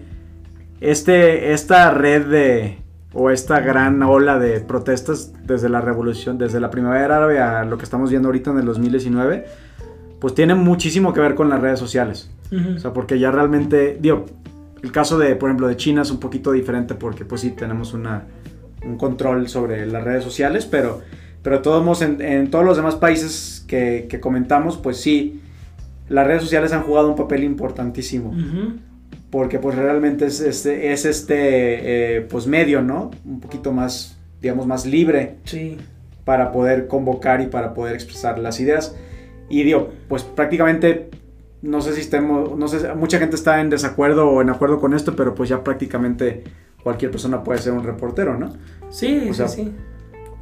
[0.80, 2.78] este, esta red de,
[3.12, 7.76] o esta gran ola de protestas desde la revolución, desde la primavera árabe a lo
[7.76, 9.46] que estamos viendo ahorita en el 2019,
[10.20, 12.30] pues tiene muchísimo que ver con las redes sociales.
[12.52, 12.76] ujú.
[12.76, 14.26] O sea, porque ya realmente, digo,
[14.82, 17.94] el caso de, por ejemplo, de China es un poquito diferente porque pues sí tenemos
[17.94, 18.24] una,
[18.84, 21.00] un control sobre las redes sociales, pero,
[21.42, 25.40] pero todos en, en todos los demás países que, que comentamos, pues sí,
[26.08, 28.30] las redes sociales han jugado un papel importantísimo.
[28.30, 28.74] Ujú.
[29.30, 33.10] Porque pues realmente es este, es este eh, pues medio, ¿no?
[33.24, 35.76] Un poquito más, digamos, más libre Sí.
[36.24, 38.96] para poder convocar y para poder expresar las ideas.
[39.48, 41.10] Y digo, pues prácticamente,
[41.62, 44.94] no sé si estemos, no sé, mucha gente está en desacuerdo o en acuerdo con
[44.94, 46.42] esto, pero pues ya prácticamente
[46.82, 48.52] cualquier persona puede ser un reportero, ¿no?
[48.90, 49.72] Sí, O sea, sí, sí.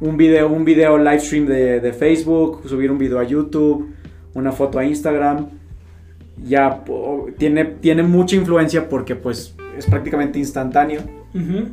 [0.01, 3.89] Un video, un video live stream de, de Facebook, subir un video a YouTube,
[4.33, 5.47] una foto a Instagram,
[6.43, 6.83] ya
[7.37, 11.01] tiene, tiene mucha influencia porque pues es prácticamente instantáneo
[11.33, 11.69] Ujú.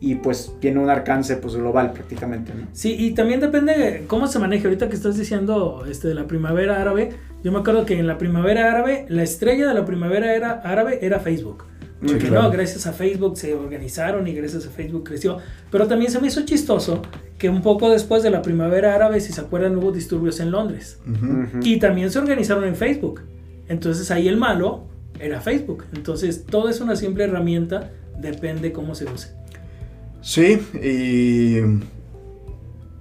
[0.00, 2.66] y pues tiene un alcance pues global prácticamente, ¿no?
[2.72, 4.66] Sí, y también depende cómo se maneje.
[4.66, 7.10] Ahorita que estás diciendo este, de la primavera árabe,
[7.42, 10.98] yo me acuerdo que en la primavera árabe, la estrella de la primavera era, árabe
[11.02, 11.64] era Facebook.
[12.02, 12.42] Sí, Porque claro.
[12.42, 15.38] no, gracias a Facebook se organizaron y gracias a Facebook creció.
[15.70, 17.00] Pero también se me hizo chistoso
[17.38, 20.98] que un poco después de la primavera árabe, si se acuerdan, hubo disturbios en Londres.
[21.10, 21.26] Ujú.
[21.26, 21.58] Ujú.
[21.62, 23.22] Y también se organizaron en Facebook.
[23.68, 24.84] Entonces ahí el malo
[25.18, 25.84] era Facebook.
[25.94, 29.34] Entonces todo es una simple herramienta, depende cómo se use.
[30.20, 31.60] Sí, y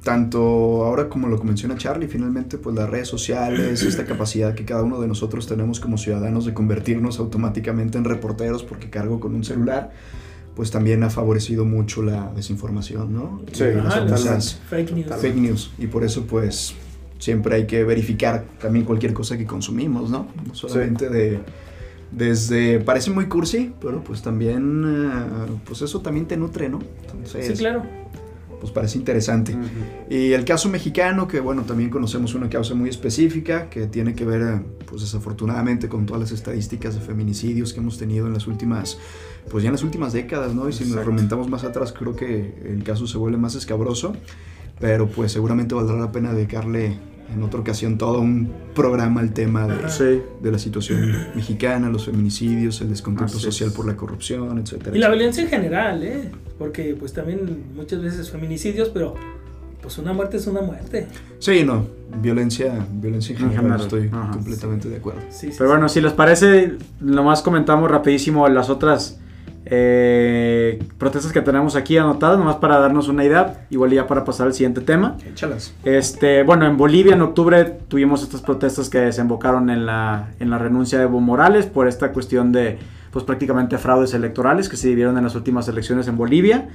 [0.03, 4.63] tanto ahora como lo que menciona Charlie, finalmente pues las redes sociales, esta capacidad que
[4.63, 9.33] cada uno de nosotros tenemos como ciudadanos de convertirnos automáticamente en reporteros porque cargo con
[9.33, 9.91] un celular,
[10.55, 13.41] pues también ha favorecido mucho la desinformación, ¿no?
[13.51, 15.15] Sí, Y las famosas Fake news.
[15.15, 15.71] fake news.
[15.79, 16.75] Y por eso pues
[17.19, 20.27] siempre hay que verificar también cualquier cosa que consumimos, ¿no?
[20.47, 21.39] No solamente de...
[22.11, 26.79] Desde, parece muy cursi, pero pues también, eh, pues eso también te nutre, ¿no?
[27.01, 27.83] Entonces, Sí, claro.
[28.61, 29.57] pues parece interesante.
[30.09, 34.23] Y el caso mexicano, que bueno, también conocemos una causa muy específica que tiene que
[34.23, 38.97] ver, pues desafortunadamente, con todas las estadísticas de feminicidios que hemos tenido en las últimas,
[39.49, 40.69] pues ya en las últimas décadas, ¿no?
[40.69, 44.13] Y si nos remontamos más atrás, creo que el caso se vuelve más escabroso,
[44.79, 46.97] pero pues seguramente valdrá la pena dedicarle
[47.33, 52.81] en otra ocasión todo un programa al tema de, de la situación mexicana, los feminicidios,
[52.81, 54.95] el descontento social por la corrupción, etcétera.
[54.95, 56.31] Y la violencia en general, ¿eh?
[56.57, 59.15] Porque pues también muchas veces feminicidios, pero
[59.81, 61.07] pues una muerte es una muerte.
[61.39, 61.85] Sí, no,
[62.21, 65.21] violencia, violencia en general, estoy completamente de acuerdo.
[65.57, 69.19] pero bueno, si les parece, nomás comentamos rapidísimo las otras
[69.67, 74.47] eh, protestas que tenemos aquí anotadas, nomás para darnos una idea, igual ya para pasar
[74.47, 75.17] al siguiente tema.
[75.27, 75.73] Échalas.
[75.83, 80.59] Este, bueno, en Bolivia en octubre tuvimos estas protestas que desembocaron en la, en la
[80.59, 82.77] renuncia de Evo Morales por esta cuestión de,
[83.11, 86.69] pues prácticamente fraudes electorales que se vivieron en las últimas elecciones en Bolivia.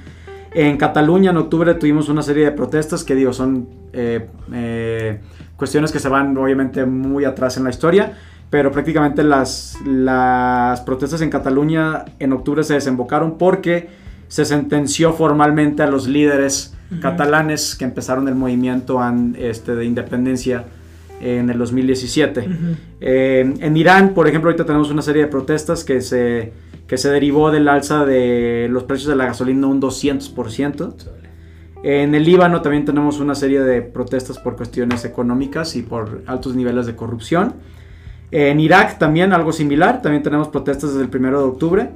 [0.53, 5.21] En Cataluña en octubre tuvimos una serie de protestas que digo son eh, eh,
[5.55, 8.17] cuestiones que se van obviamente muy atrás en la historia
[8.51, 13.87] pero prácticamente las, las protestas en Cataluña en octubre se desembocaron porque
[14.27, 18.99] se sentenció formalmente a los líderes catalanes que empezaron el movimiento
[19.37, 20.65] este, de independencia
[21.21, 22.49] en el 2017.
[22.99, 26.51] Eh, en Irán, por ejemplo, ahorita tenemos una serie de protestas que se,
[26.87, 30.93] que se derivó del alza de los precios de la gasolina un 200%.
[31.83, 36.55] En el Líbano también tenemos una serie de protestas por cuestiones económicas y por altos
[36.55, 37.53] niveles de corrupción.
[38.31, 41.89] En Irak también algo similar, también tenemos protestas desde el 1 de octubre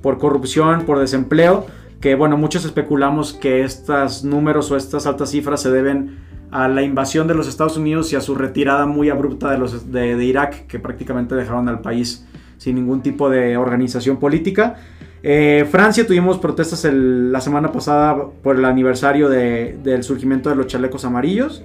[0.00, 1.66] por corrupción, por desempleo,
[2.00, 6.18] que bueno, muchos especulamos que estos números o estas altas cifras se deben
[6.50, 9.90] a la invasión de los Estados Unidos y a su retirada muy abrupta de, los,
[9.90, 12.26] de, Irak, que prácticamente dejaron al país
[12.58, 14.76] sin ningún tipo de organización política.
[15.22, 21.04] Eh, Francia tuvimos protestas la semana pasada por el aniversario del surgimiento de los chalecos
[21.04, 21.62] amarillos.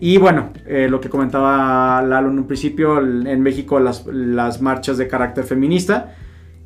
[0.00, 4.98] Y bueno, eh, lo que comentaba Lalo en un principio, en México las, las marchas
[4.98, 6.14] de carácter feminista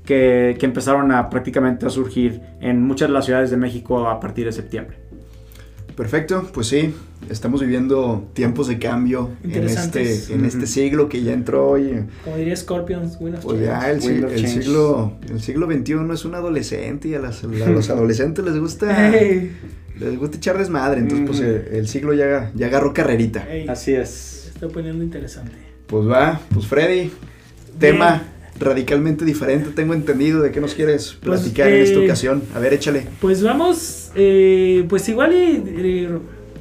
[0.04, 4.18] que, que, empezaron a prácticamente a surgir en muchas de las ciudades de México a
[4.18, 4.98] partir de septiembre.
[5.96, 6.94] Perfecto, pues sí,
[7.28, 11.78] estamos viviendo tiempos de cambio en este, en este siglo que ya entró.
[11.78, 16.34] Y, Como diría Scorpions, Pues ya el, siglo, el, siglo, el siglo XXI es un
[16.34, 19.12] adolescente y a, las, a los adolescentes les gusta
[20.00, 23.46] les gusta echar desmadre, entonces pues el, siglo ya, ya agarró carrerita.
[23.68, 24.50] Así es.
[24.54, 25.52] Está poniendo interesante.
[25.86, 27.10] Pues va, pues Freddy,
[27.78, 28.22] tema
[28.58, 32.42] radicalmente diferente, tengo entendido de qué nos quieres pues, platicar en esta eh, ocasión.
[32.54, 33.06] A ver, échale.
[33.20, 36.08] Pues vamos, eh, pues igual y,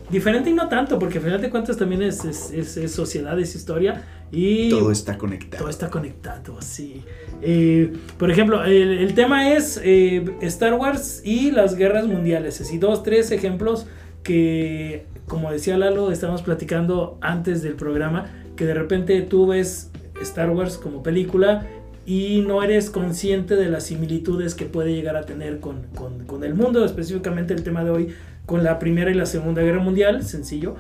[0.09, 3.55] diferente y no tanto, porque al final de cuentas también es, es, es sociedad, es
[3.55, 4.03] historia.
[4.31, 5.63] Y todo está conectado.
[5.63, 7.03] Todo está conectado, sí.
[7.41, 12.61] Eh, por ejemplo, el, tema es eh, Star Wars y las guerras mundiales.
[12.61, 13.87] Así, dos, tres ejemplos
[14.23, 19.89] que, como decía Lalo, estamos platicando antes del programa, que de repente tú ves
[20.21, 21.65] Star Wars como película
[22.05, 26.43] y no eres consciente de las similitudes que puede llegar a tener con, con, con
[26.43, 30.23] el mundo, específicamente el tema de hoy, con la Primera y la Segunda Guerra Mundial,
[30.23, 30.75] sencillo.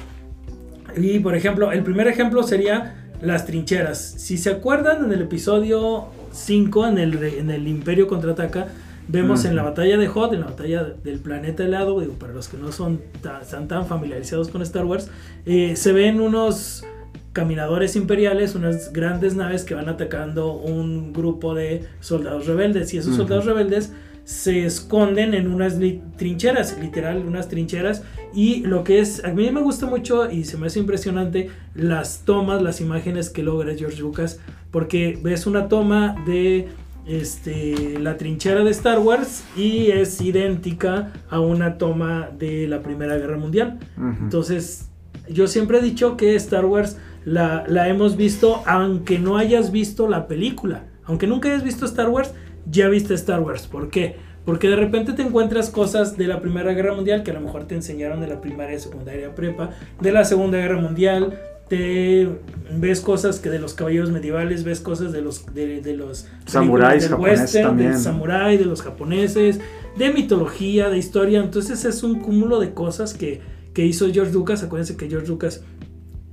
[0.97, 3.99] Y por ejemplo, el primer ejemplo sería las trincheras.
[3.99, 8.67] Si se acuerdan, en el episodio 5, en el, en el Imperio contraataca,
[9.07, 12.47] vemos en la batalla de Hoth, en la batalla del planeta helado, digo, para los
[12.47, 15.09] que no son tan, tan familiarizados con Star Wars,
[15.45, 16.85] eh, se ven unos
[17.33, 22.93] caminadores imperiales, unas grandes naves que van atacando un grupo de soldados rebeldes.
[22.93, 25.79] Y esos soldados rebeldes se esconden en unas
[26.17, 28.03] trincheras, literal, unas trincheras.
[28.33, 32.25] Y lo que es, a mí me gusta mucho y se me hace impresionante las
[32.25, 34.39] tomas, las imágenes que logra George Lucas,
[34.69, 36.67] porque ves una toma de
[37.07, 43.17] este, la trinchera de Star Wars y es idéntica a una toma de la Primera
[43.17, 43.79] Guerra Mundial.
[44.21, 44.89] Entonces,
[45.27, 50.07] yo siempre he dicho que Star Wars la, la hemos visto aunque no hayas visto
[50.07, 50.85] la película.
[51.03, 52.33] Aunque nunca hayas visto Star Wars,
[52.69, 53.67] ya viste Star Wars.
[53.67, 54.17] ¿Por qué?
[54.45, 57.65] Porque de repente te encuentras cosas de la Primera Guerra Mundial que a lo mejor
[57.65, 62.27] te enseñaron de la primaria, secundaria, prepa, de la Segunda Guerra Mundial, te
[62.71, 67.61] ves cosas que de los caballeros medievales, ves cosas de los de, los samuráis japoneses
[67.61, 67.91] también.
[67.91, 69.59] del samurái, de los japoneses,
[69.95, 73.41] de mitología, de historia, entonces es un cúmulo de cosas que,
[73.73, 75.61] que hizo George Lucas, acuérdense que George Lucas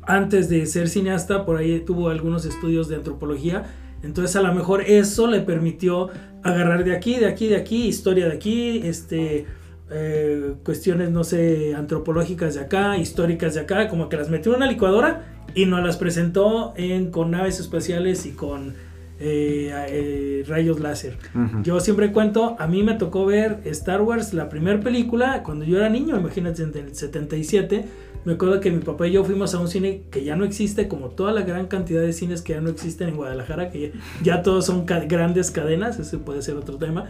[0.07, 3.64] antes de ser cineasta por ahí tuvo algunos estudios de antropología
[4.03, 6.11] entonces a lo mejor eso le permitió
[6.42, 9.47] agarrar de aquí, de aquí, de aquí, historia de aquí, este,
[9.90, 14.59] eh, cuestiones, no sé, antropológicas de acá, históricas de acá, como que las metió en
[14.59, 18.75] una licuadora y nos las presentó en, con naves espaciales y con
[19.19, 21.16] eh, eh, rayos láser.
[21.62, 25.79] Yo siempre cuento, a mí me tocó ver Star Wars, la primera película, cuando yo
[25.79, 27.85] era niño, imagínate, en el 77.
[28.27, 30.89] Me acuerdo que mi papá y yo fuimos a un cine que ya no existe,
[30.89, 34.43] como toda la gran cantidad de cines que ya no existen en Guadalajara, que ya,
[34.43, 37.05] todos son grandes cadenas, ese puede ser otro tema.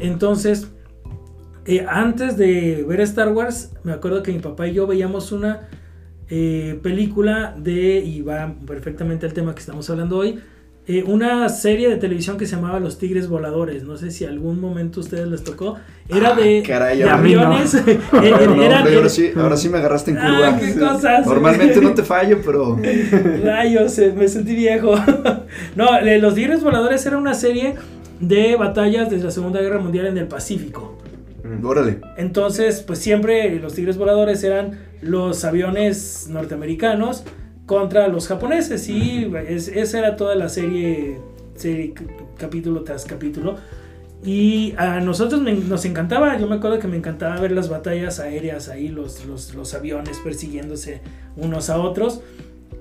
[0.00, 0.66] Entonces,
[1.66, 5.68] eh, antes de ver Star Wars, me acuerdo que mi papá y yo veíamos una
[6.26, 10.40] película de, y va perfectamente al tema que estamos hablando hoy,
[10.86, 13.84] eh, una serie de televisión que se llamaba Los Tigres Voladores.
[13.84, 15.76] No sé si algún momento a ustedes les tocó.
[16.08, 17.76] Era ah, de, aviones.
[19.36, 21.20] ahora, sí, me agarraste en ah, curva.
[21.24, 22.76] Normalmente no te fallo, pero.
[23.44, 24.94] Rayos, eh, me sentí viejo.
[25.76, 27.76] no, eh, Los Tigres Voladores era una serie
[28.18, 30.98] de batallas desde la Segunda Guerra Mundial en el Pacífico.
[31.44, 32.00] Mm, órale.
[32.16, 37.24] Entonces, pues siempre los Tigres Voladores eran los aviones norteamericanos
[37.70, 41.20] contra los japoneses y esa era toda la serie,
[41.54, 41.94] serie,
[42.36, 43.58] capítulo tras capítulo.
[44.24, 48.68] Y a nosotros nos encantaba, yo me acuerdo que me encantaba ver las batallas aéreas
[48.68, 51.00] ahí, los, los, los, aviones persiguiéndose
[51.36, 52.22] unos a otros.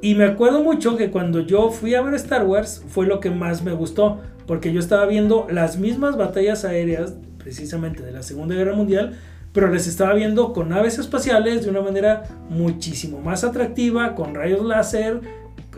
[0.02, 3.30] Y me acuerdo mucho que cuando yo fui a ver Star Wars fue lo que
[3.30, 8.56] más me gustó, porque yo estaba viendo las mismas batallas aéreas, precisamente de la Segunda
[8.56, 9.19] Guerra Mundial,
[9.54, 14.66] pero les estaba viendo con naves espaciales de una manera muchísimo más atractiva, con rayos
[14.66, 15.22] láser.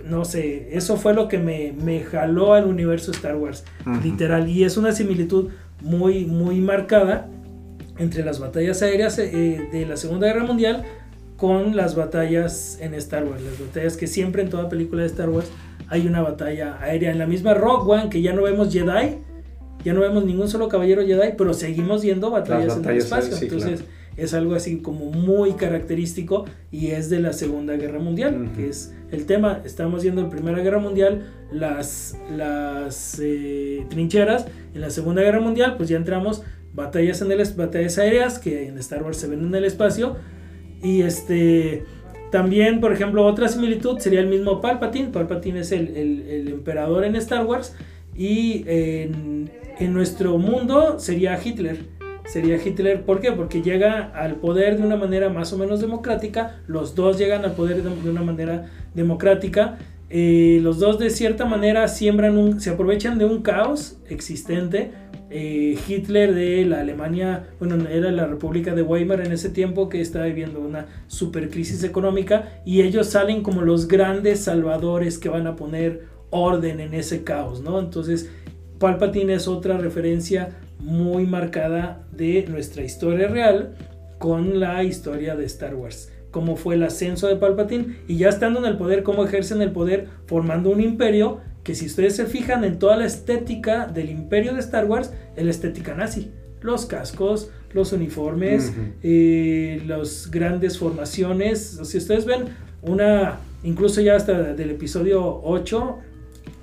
[0.05, 3.63] No sé, eso fue lo que me, me jaló al universo Star Wars,
[4.03, 4.49] literal.
[4.49, 5.49] Y es una similitud
[5.81, 7.27] muy, muy marcada
[7.97, 10.83] entre las batallas aéreas eh, de la Segunda Guerra Mundial
[11.37, 13.41] con las batallas en Star Wars.
[13.41, 15.49] Las batallas que siempre en toda película de Star Wars
[15.87, 17.11] hay una batalla aérea.
[17.11, 19.17] En la misma Rock One, que ya no vemos Jedi,
[19.83, 23.35] ya no vemos ningún solo caballero Jedi, pero seguimos viendo batallas, en el espacio.
[23.41, 23.83] Entonces
[24.17, 28.93] es algo así como muy característico y es de la Segunda Guerra Mundial, que es
[29.11, 29.61] el tema.
[29.65, 35.75] Estamos viendo en Primera Guerra Mundial las, las eh, trincheras, en la Segunda Guerra Mundial
[35.77, 39.55] pues ya entramos batallas, en el, batallas aéreas que en Star Wars se ven en
[39.55, 40.17] el espacio
[40.83, 41.85] y este...
[42.31, 45.09] También, por ejemplo, otra similitud sería el mismo Palpatine.
[45.09, 47.75] Palpatine es el, el, el emperador en Star Wars
[48.15, 51.85] y en, en nuestro mundo sería Hitler.
[52.25, 53.31] Sería Hitler, ¿por qué?
[53.31, 57.53] Porque llega al poder de una manera más o menos democrática, los dos llegan al
[57.53, 63.25] poder de una manera democrática, eh, los dos de cierta manera siembran se aprovechan de
[63.25, 64.91] un caos existente.
[65.33, 70.01] Eh, Hitler de la Alemania, bueno, era la República de Weimar en ese tiempo que
[70.01, 75.47] estaba viviendo una super crisis económica y ellos salen como los grandes salvadores que van
[75.47, 77.79] a poner orden en ese caos, ¿no?
[77.79, 78.29] Entonces
[78.81, 83.75] Palpatine es otra referencia muy marcada de nuestra historia real
[84.17, 86.11] con la historia de Star Wars.
[86.31, 89.71] Cómo fue el ascenso de Palpatine y ya estando en el poder, cómo ejercen el
[89.71, 94.55] poder formando un imperio que si ustedes se fijan en toda la estética del imperio
[94.55, 96.31] de Star Wars, es la estética nazi.
[96.61, 101.79] Los cascos, los uniformes, eh, las grandes formaciones.
[101.83, 102.45] Si ustedes ven
[102.81, 105.99] una, incluso ya hasta del episodio 8,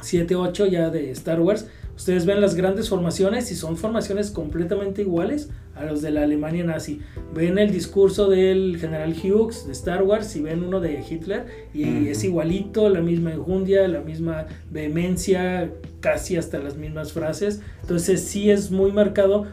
[0.01, 1.67] 7, 8 ya de Star Wars,
[1.99, 6.63] Ustedes ven las grandes formaciones y son formaciones completamente iguales a los de la Alemania
[6.63, 7.01] nazi.
[7.35, 12.07] Ven el discurso del general Hughes de Star Wars y ven uno de Hitler y
[12.07, 17.63] es igualito, la misma enjundia, la misma vehemencia, casi hasta las mismas frases.
[17.81, 19.47] Entonces sí es muy marcado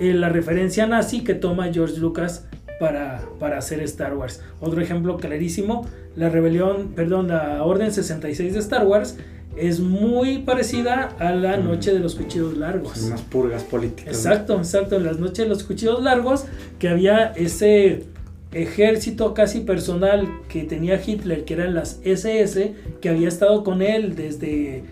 [0.00, 2.46] eh, la referencia nazi que toma George Lucas
[2.80, 4.40] para, para, hacer Star Wars.
[4.60, 5.86] Otro ejemplo clarísimo,
[6.16, 9.18] la rebelión, perdón, la Orden 66 de Star Wars
[9.56, 13.02] es muy parecida a la noche de los cuchillos largos.
[13.02, 14.14] unas purgas políticas.
[14.14, 14.96] Exacto, exacto.
[14.96, 16.44] En las noches de los cuchillos largos,
[16.78, 18.04] que había ese
[18.52, 24.16] ejército casi personal que tenía Hitler, que eran las SS, que había estado con él
[24.16, 24.82] desde,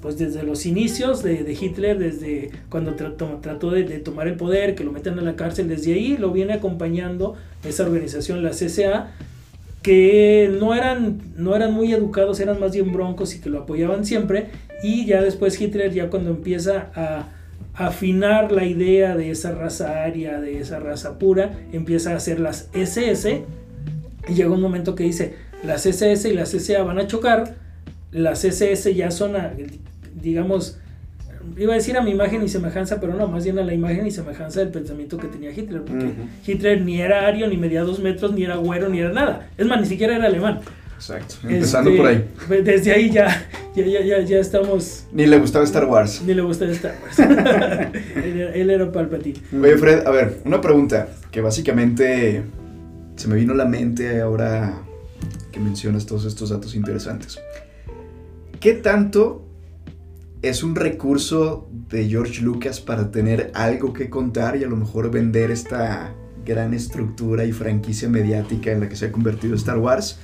[0.00, 4.74] pues desde los inicios de, Hitler, desde cuando trató, trató de, de, tomar el poder,
[4.74, 9.12] que lo meten a la cárcel, desde ahí lo viene acompañando esa organización, la CSA,
[9.82, 14.04] que no eran, no eran muy educados, eran más bien broncos y que lo apoyaban
[14.04, 14.48] siempre.
[14.82, 17.28] Y ya después Hitler, ya cuando empieza a
[17.74, 22.68] afinar la idea de esa raza aria, de esa raza pura, empieza a hacer las
[22.72, 23.44] SS.
[24.28, 27.54] Y llega un momento que dice, las SS y las SA van a chocar,
[28.10, 29.36] las SS ya son,
[30.20, 30.78] digamos,
[31.56, 34.06] iba a decir a mi imagen y semejanza, pero no, más bien a la imagen
[34.06, 36.12] y semejanza del pensamiento que tenía Hitler, porque
[36.46, 39.50] Hitler ni era ario, ni medía dos metros, ni era güero, ni era nada.
[39.56, 40.60] Es más, ni siquiera era alemán.
[40.98, 42.28] Exacto, empezando por ahí.
[42.48, 43.46] Pues, desde ahí ya,
[43.76, 45.06] ya, ya, ya, estamos...
[45.12, 46.22] Ni le gustaba Star Wars.
[46.26, 47.18] Ni le gustaba Star Wars.
[48.16, 49.38] él, era Palpatine.
[49.62, 52.42] Oye, Fred, a ver, una pregunta que básicamente
[53.14, 54.82] se me vino a la mente ahora
[55.52, 57.38] que mencionas todos estos datos interesantes.
[58.58, 59.47] ¿Qué tanto
[60.42, 65.10] es un recurso de George Lucas para tener algo que contar y a lo mejor
[65.10, 66.14] vender esta
[66.44, 70.18] gran estructura y franquicia mediática en la que se ha convertido Star Wars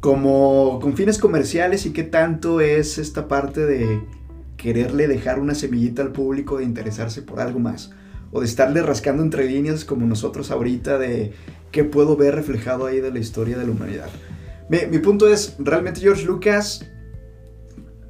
[0.00, 4.02] como con fines comerciales y qué tanto es esta parte de
[4.56, 7.90] quererle dejar una semillita al público de interesarse por algo más
[8.32, 11.32] o de estarle rascando entre líneas como nosotros ahorita de
[11.70, 14.08] qué puedo ver reflejado ahí de la historia de la humanidad.
[14.68, 16.86] Mi, mi punto es, realmente George Lucas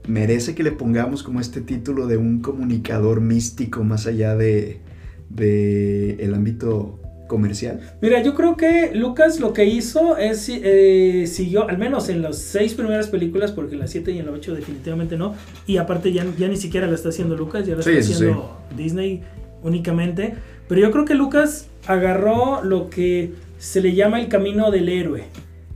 [0.07, 4.80] merece que le pongamos como este título de un comunicador místico más allá de,
[5.28, 6.98] de el ámbito
[7.28, 7.80] comercial.
[8.03, 12.36] Mira, yo creo que Lucas lo que hizo es eh, siguió, al menos en las
[12.36, 15.34] seis primeras películas, porque en las siete y en la ocho definitivamente no,
[15.66, 19.22] y aparte ya, ya ni siquiera la está haciendo Lucas, ya la está haciendo Disney
[19.62, 20.34] únicamente,
[20.68, 25.24] pero yo creo que Lucas agarró lo que se le llama el camino del héroe.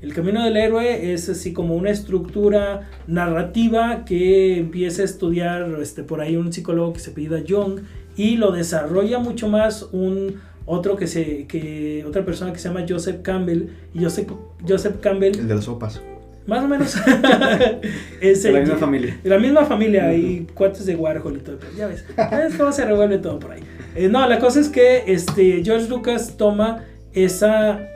[0.07, 6.05] El camino del héroe es así como una estructura narrativa que empieza a estudiar este,
[6.05, 7.81] por ahí un psicólogo que se pida Jung
[8.17, 12.85] y lo desarrolla mucho más un otro que se que otra persona que se llama
[12.89, 14.31] Joseph Campbell y Joseph,
[14.67, 16.01] Joseph Campbell el de las sopas.
[16.47, 16.95] Más o menos.
[18.21, 19.19] Es de la misma familia.
[19.25, 22.05] de la misma familia y cuates de Warhol y todo ya ves
[22.49, 23.63] es cómo se revuelve todo por ahí.
[23.97, 27.89] Eh, no la cosa es que este George Lucas toma esa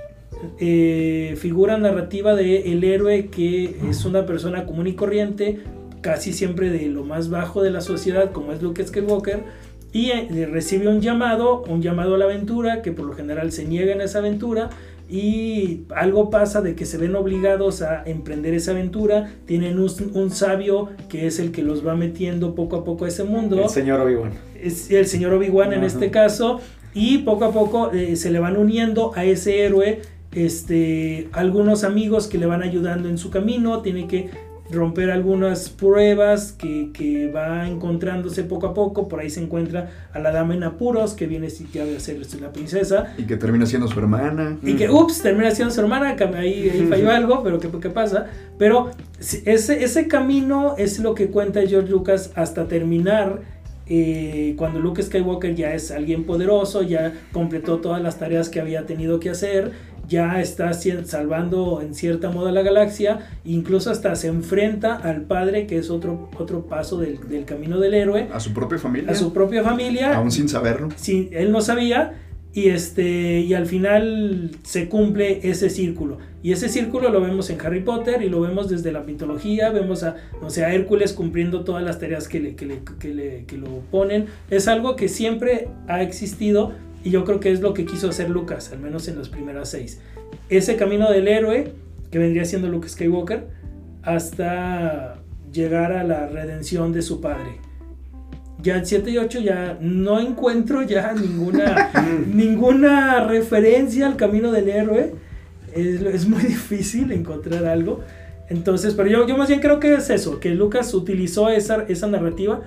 [0.58, 5.60] eh, figura narrativa de el héroe que es una persona común y corriente,
[6.00, 9.44] casi siempre de lo más bajo de la sociedad, como es Luke Skywalker,
[9.92, 13.64] y eh, recibe un llamado, un llamado a la aventura, que por lo general se
[13.64, 14.70] niega en esa aventura,
[15.08, 20.90] y algo pasa de que se ven obligados a emprender esa aventura, tienen un, sabio
[21.08, 23.60] que es el que los va metiendo poco a poco a ese mundo.
[23.60, 24.30] El señor Obi-Wan.
[24.62, 26.60] Es el señor Obi-Wan en este caso,
[26.94, 30.00] y poco a poco eh, se le van uniendo a ese héroe
[30.32, 34.30] este, algunos amigos que le van ayudando en su camino, tiene que
[34.70, 39.08] romper algunas pruebas que, que, va encontrándose poco a poco.
[39.08, 42.40] Por ahí se encuentra a la dama en apuros, que viene ya a ser este,
[42.40, 43.12] la princesa.
[43.18, 44.58] Y que termina siendo su hermana.
[44.62, 48.26] Y que, ups, termina siendo su hermana, ahí, ahí falló algo, pero ¿qué, ¿qué, pasa?
[48.58, 53.40] Pero ese, ese camino es lo que cuenta George Lucas hasta terminar
[53.92, 58.86] eh, cuando Luke Skywalker ya es alguien poderoso, ya completó todas las tareas que había
[58.86, 59.72] tenido que hacer,
[60.10, 65.68] ya está salvando en cierta modo a la galaxia, incluso hasta se enfrenta al padre,
[65.68, 68.28] que es otro, otro paso del, camino del héroe.
[68.34, 69.12] A su propia familia.
[69.12, 70.16] A su propia familia.
[70.16, 70.88] Aún sin saberlo.
[70.96, 72.14] Sí, él no sabía.
[72.52, 76.18] Y, este, y al final se cumple ese círculo.
[76.42, 79.70] Y ese círculo lo vemos en Harry Potter y lo vemos desde la mitología.
[79.70, 83.44] Vemos a, o sea, Hércules cumpliendo todas las tareas que, le, que, le, que, le,
[83.44, 84.26] que lo ponen.
[84.50, 86.72] Es algo que siempre ha existido
[87.02, 89.70] y yo creo que es lo que quiso hacer Lucas, al menos en las primeras
[89.70, 90.00] seis.
[90.48, 91.72] Ese camino del héroe,
[92.10, 93.48] que vendría siendo Luke Skywalker,
[94.02, 95.22] hasta
[95.52, 97.60] llegar a la redención de su padre
[98.62, 101.90] ya en 7 y 8 ya no encuentro ya ninguna,
[102.32, 105.14] ninguna referencia al camino del héroe.
[105.74, 108.00] Es, es, muy difícil encontrar algo.
[108.48, 112.08] Entonces, pero yo, yo más bien creo que es eso, que Lucas utilizó esa, esa
[112.08, 112.62] narrativa,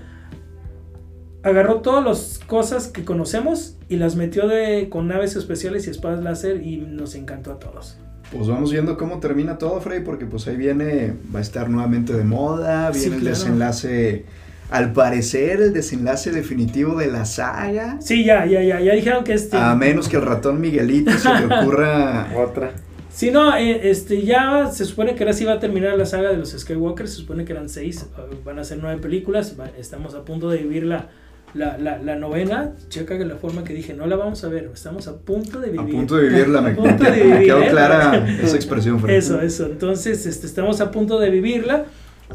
[1.43, 6.23] agarró todas las cosas que conocemos y las metió de, con naves especiales y espadas
[6.23, 7.97] láser y nos encantó a todos.
[8.31, 12.13] Pues vamos viendo cómo termina todo, Frey, porque pues ahí viene, va a estar nuevamente
[12.13, 14.25] de moda, viene el desenlace
[14.71, 18.01] al parecer el desenlace definitivo de la saga.
[18.01, 19.55] Sí, ya, ya, ya, ya dijeron que este...
[19.55, 22.71] A menos que el ratón Miguelito se le ocurra otra.
[23.11, 26.31] Sí, no, eh, este, ya se supone que ahora sí va a terminar la saga
[26.31, 28.07] de los Skywalker, se supone que eran seis,
[28.43, 31.09] van a ser nueve películas, estamos a punto de vivir la,
[31.53, 35.07] la, la, novena, checa que la forma que dije, no la vamos a ver, estamos
[35.07, 35.95] a punto de vivir.
[35.95, 39.01] A punto de vivirla, me, punto de vivir, quedó clara esa expresión.
[39.09, 41.85] Eso, eso, entonces este, estamos a punto de vivirla.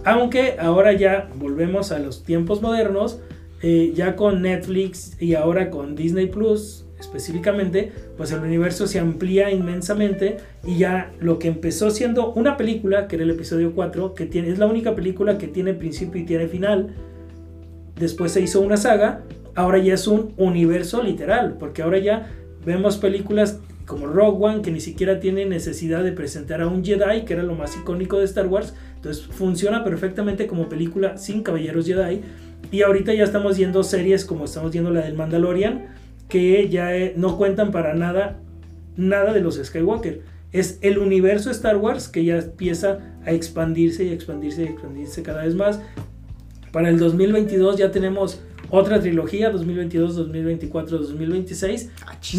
[0.04, 3.20] Aunque ahora ya volvemos a los tiempos modernos,
[3.62, 9.50] eh, ya con Netflix y ahora con Disney Plus específicamente, pues el universo se amplía
[9.50, 14.26] inmensamente y ya lo que empezó siendo una película, que era el episodio 4, que
[14.26, 16.94] tiene, es la única película que tiene principio y tiene final,
[17.98, 19.22] después se hizo una saga,
[19.54, 22.30] ahora ya es un universo literal, porque ahora ya
[22.64, 27.24] vemos películas como Rogue One, que ni siquiera tiene necesidad de presentar a un Jedi,
[27.24, 31.86] que era lo más icónico de Star Wars, entonces funciona perfectamente como película sin Caballeros
[31.86, 32.20] Jedi.
[32.70, 35.86] Y ahorita ya estamos viendo series como estamos viendo la del Mandalorian,
[36.28, 38.38] que ya eh, no cuentan para nada,
[38.96, 40.20] nada de los Skywalker.
[40.52, 45.44] Es el universo Star Wars que ya empieza a expandirse y expandirse y expandirse cada
[45.44, 45.80] vez más.
[46.78, 48.38] Para el 2022 ya tenemos
[48.70, 51.90] otra trilogía, 2022, 2024, 2026.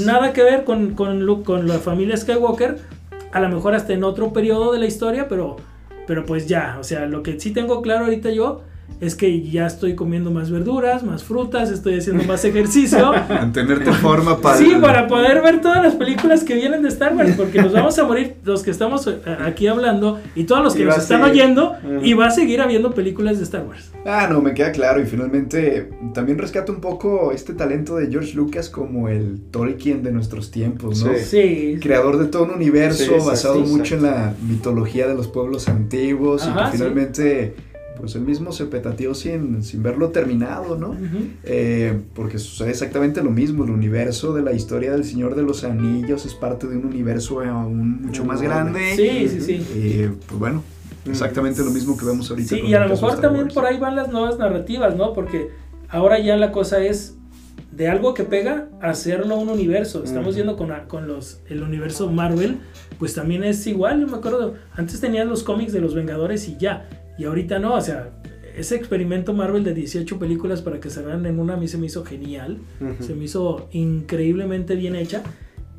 [0.05, 2.77] Nada que ver con, con, con la familia Skywalker.
[3.33, 5.57] A lo mejor hasta en otro periodo de la historia, pero
[6.07, 8.61] pero pues ya, o sea, lo que sí tengo claro ahorita yo
[9.01, 13.11] es que ya estoy comiendo más verduras, más frutas, estoy haciendo más ejercicio.
[13.29, 14.57] Mantenerte en forma para...
[14.57, 17.97] Sí, para poder ver todas las películas que vienen de Star Wars, porque nos vamos
[17.97, 21.41] a morir los que estamos eh, aquí hablando y todos los que nos están seguir.
[21.43, 23.91] oyendo, y va a seguir habiendo películas de Star Wars.
[24.05, 25.01] Ah, no, me queda claro.
[25.01, 30.11] Y finalmente también rescato un poco este talento de George Lucas como el Tolkien de
[30.11, 31.13] nuestros tiempos, ¿no?
[31.15, 31.39] Sí.
[31.39, 31.77] Sí.
[31.81, 35.67] Creador de todo un universo Sí, exacto, basado mucho en la mitología de los pueblos
[35.67, 37.63] antiguos y que sí.
[37.99, 40.95] Pues él mismo se petateó sin, sin verlo terminado, ¿no?
[41.43, 45.63] Eh, porque sucede exactamente lo mismo, el universo de la historia del Señor de los
[45.63, 48.95] Anillos es parte de un universo aún mucho más grande.
[48.95, 49.53] Sí, sí, sí.
[49.77, 50.63] Y pues bueno,
[51.05, 52.49] exactamente lo mismo que vemos ahorita.
[52.49, 55.13] Sí, con y a lo mejor también por ahí van las nuevas narrativas, ¿no?
[55.13, 55.49] Porque
[55.89, 57.15] ahora ya la cosa es
[57.71, 60.03] de algo que pega hacerlo un universo.
[60.03, 62.59] Estamos viendo con, con los el universo Marvel,
[62.97, 64.01] pues también es igual.
[64.01, 66.89] Yo me acuerdo, antes tenían los cómics de los Vengadores y ya,
[67.20, 68.11] y ahorita no, o sea,
[68.55, 71.88] ese experimento Marvel de 18 películas para que cerraran en una a mí se me
[71.88, 72.59] hizo genial,
[73.01, 75.22] se me hizo increíblemente bien hecha.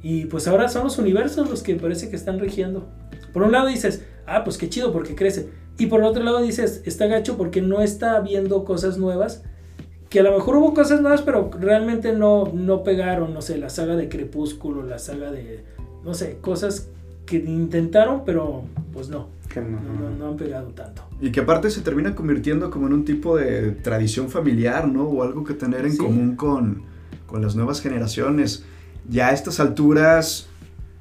[0.03, 2.89] Y pues ahora son los universos los que parece que están rigiendo.
[3.33, 5.49] Por un lado dices, ah, pues qué chido porque crece.
[5.79, 9.43] Y por otro lado dices, está gacho porque no está viendo cosas nuevas.
[10.11, 13.33] Que a lo mejor hubo cosas nuevas, pero realmente no, no pegaron.
[13.33, 15.65] No sé, la saga de Crepúsculo, la saga de.
[16.05, 16.91] No sé, cosas
[17.25, 19.40] que intentaron, pero pues no.
[19.53, 19.81] Que no.
[19.81, 21.03] No, no, no han pegado tanto.
[21.21, 25.03] Y que aparte se termina convirtiendo como en un tipo de tradición familiar, ¿no?
[25.05, 25.99] O algo que tener en Sí.
[25.99, 26.83] común con,
[27.27, 28.65] con las nuevas generaciones.
[29.09, 30.47] Ya a estas alturas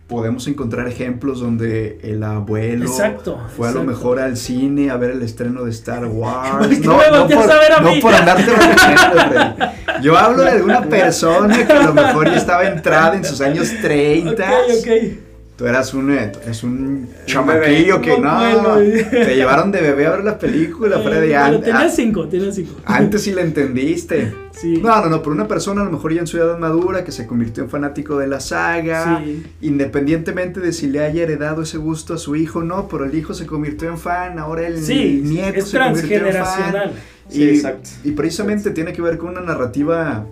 [0.08, 5.12] podemos encontrar ejemplos donde el abuelo Exacto, fue a lo mejor al cine a ver
[5.12, 6.50] el estreno de Star Wars.
[6.58, 8.02] ¿Por qué me volteas por, a ver a no mí?
[8.02, 8.52] por andarte.
[10.02, 13.70] Yo hablo de una persona que a lo mejor ya estaba entrada en sus años
[13.82, 14.32] 30.
[14.34, 15.20] Ok, ok.
[15.60, 18.30] Tú eras un, eh, eres un chamaquillo que no.
[18.30, 18.78] abuelo.
[19.12, 21.34] Te llevaron de bebé a ver la película, Freddy.
[21.34, 22.76] Eh, bueno, tenía cinco, tenía cinco.
[22.86, 24.34] antes sí la entendiste.
[24.54, 24.78] Sí.
[24.82, 27.12] No, no, no, pero una persona a lo mejor ya en su edad madura que
[27.12, 29.44] se convirtió en fanático de la saga, Sí.
[29.60, 33.14] independientemente de si le haya heredado ese gusto a su hijo o no, pero el
[33.14, 36.32] hijo se convirtió en fan, ahora el Sí, nieto es se convirtió en fan.
[36.32, 36.92] transgeneracional.
[37.28, 37.90] Sí, y, exacto.
[38.06, 40.26] y precisamente tiene que ver con una narrativa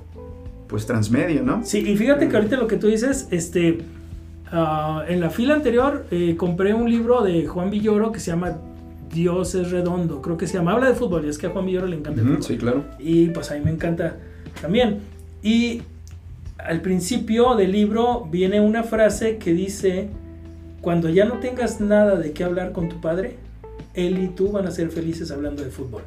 [0.67, 1.61] pues transmedia, ¿no?
[1.65, 3.79] Sí, y fíjate que ahorita lo que tú dices, este,
[4.51, 8.57] ah, en la fila anterior eh, compré un libro de Juan Villoro que se llama
[9.13, 11.65] Dios es redondo, creo que se llama, habla de fútbol, y es que a Juan
[11.65, 12.43] Villoro le encanta el fútbol.
[12.43, 12.83] sí, claro.
[12.99, 14.17] Y pues a mí me encanta
[14.61, 14.99] también.
[15.41, 15.81] Y
[16.57, 20.09] al principio del libro viene una frase que dice,
[20.81, 23.37] cuando ya no tengas nada de qué hablar con tu padre,
[23.93, 26.03] él y tú van a ser felices hablando de fútbol.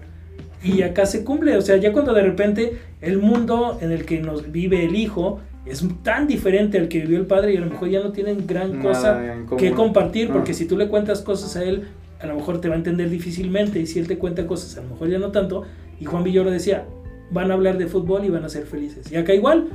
[0.63, 4.21] Y acá se cumple, o sea, ya cuando de repente el mundo en el que
[4.21, 7.67] nos vive el hijo es tan diferente al que vivió el padre y a lo
[7.67, 9.21] mejor ya no tienen gran Nada cosa
[9.59, 10.55] que compartir, porque Ah.
[10.55, 11.89] si tú le cuentas cosas a él,
[12.21, 14.83] a lo mejor te va a entender difícilmente, y si él te cuenta cosas, a
[14.83, 15.65] lo mejor ya no tanto.
[16.01, 16.85] Y Juan Villoro decía,
[17.31, 19.11] van a hablar de fútbol y van a ser felices.
[19.13, 19.69] Y acá igual,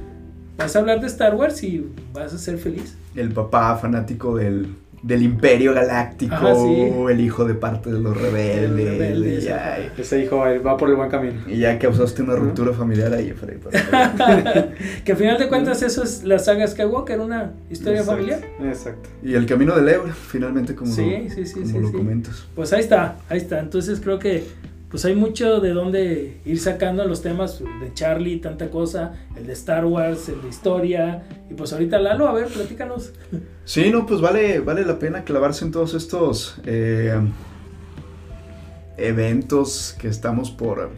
[0.58, 2.98] vas a hablar de Star Wars y vas a ser feliz.
[3.16, 4.68] El papá fanático del,
[5.06, 6.88] del Imperio Galáctico, Ajá, sí.
[7.12, 8.90] el hijo de parte de los rebeldes.
[8.90, 11.42] Rebelde, ya, Ese hijo él va por el buen camino.
[11.46, 13.60] y ya causaste una ruptura familiar ahí, Freddy.
[15.06, 18.40] que al final de cuentas eso es la saga Skywalker, una historia Exacto, familiar.
[18.64, 19.10] Exacto.
[19.22, 21.94] y el camino del héroe, finalmente, como Sí, lo, sí, sí, como sí, lo sí.
[21.94, 22.48] comentas.
[22.56, 23.60] Pues ahí está, ahí está.
[23.60, 24.44] Entonces creo que
[24.96, 29.52] pues hay mucho de dónde ir sacando los temas de Charlie, tanta cosa, el de
[29.52, 31.28] Star Wars, el de historia.
[31.50, 33.12] Y pues ahorita Lalo, a ver, platícanos.
[33.66, 37.14] Sí, no, pues vale, vale la pena clavarse en todos estos eh,
[38.96, 40.92] eventos que estamos por...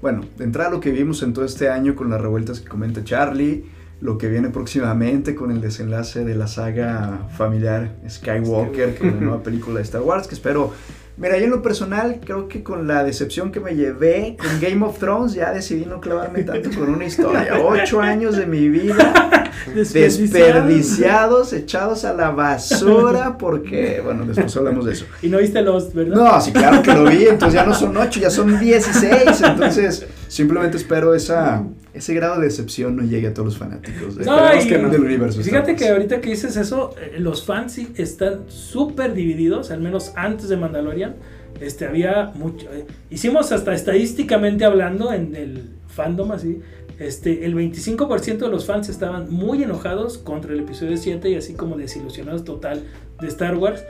[0.00, 3.04] Bueno, de entrada lo que vimos en todo este año con las revueltas que comenta
[3.04, 3.66] Charlie,
[4.00, 9.42] lo que viene próximamente con el desenlace de la saga familiar Skywalker, con la nueva
[9.42, 10.72] película de Star Wars, que espero...
[11.20, 14.82] Mira, yo en lo personal creo que con la decepción que me llevé con Game
[14.82, 17.58] of Thrones ya decidí no clavarme tanto con una historia.
[17.62, 19.30] Ocho años de mi vida
[19.74, 25.04] desperdiciados, echados a la basura, porque, bueno, después hablamos de eso.
[25.20, 26.16] Y no viste Lost, ¿verdad?
[26.16, 30.06] No, sí, claro que lo vi, entonces ya no son ocho, ya son 16, entonces
[30.28, 31.62] simplemente espero esa,
[31.94, 34.88] ese grado de decepción no llegue a todos los fanáticos de- No, y- que no.
[34.90, 35.40] del universo.
[35.40, 35.82] Star Fíjate Wars.
[35.82, 40.48] que ahorita que dices eso, eh, los fans sí están súper divididos, al menos antes
[40.48, 41.16] de Mandalorian.
[41.60, 42.66] Este, había mucho.
[42.72, 46.60] eh, hicimos hasta estadísticamente hablando en el fandom así.
[46.98, 51.54] Este, el 25% de los fans estaban muy enojados contra el episodio 7 y así
[51.54, 52.82] como desilusionados total
[53.20, 53.82] de Star Wars.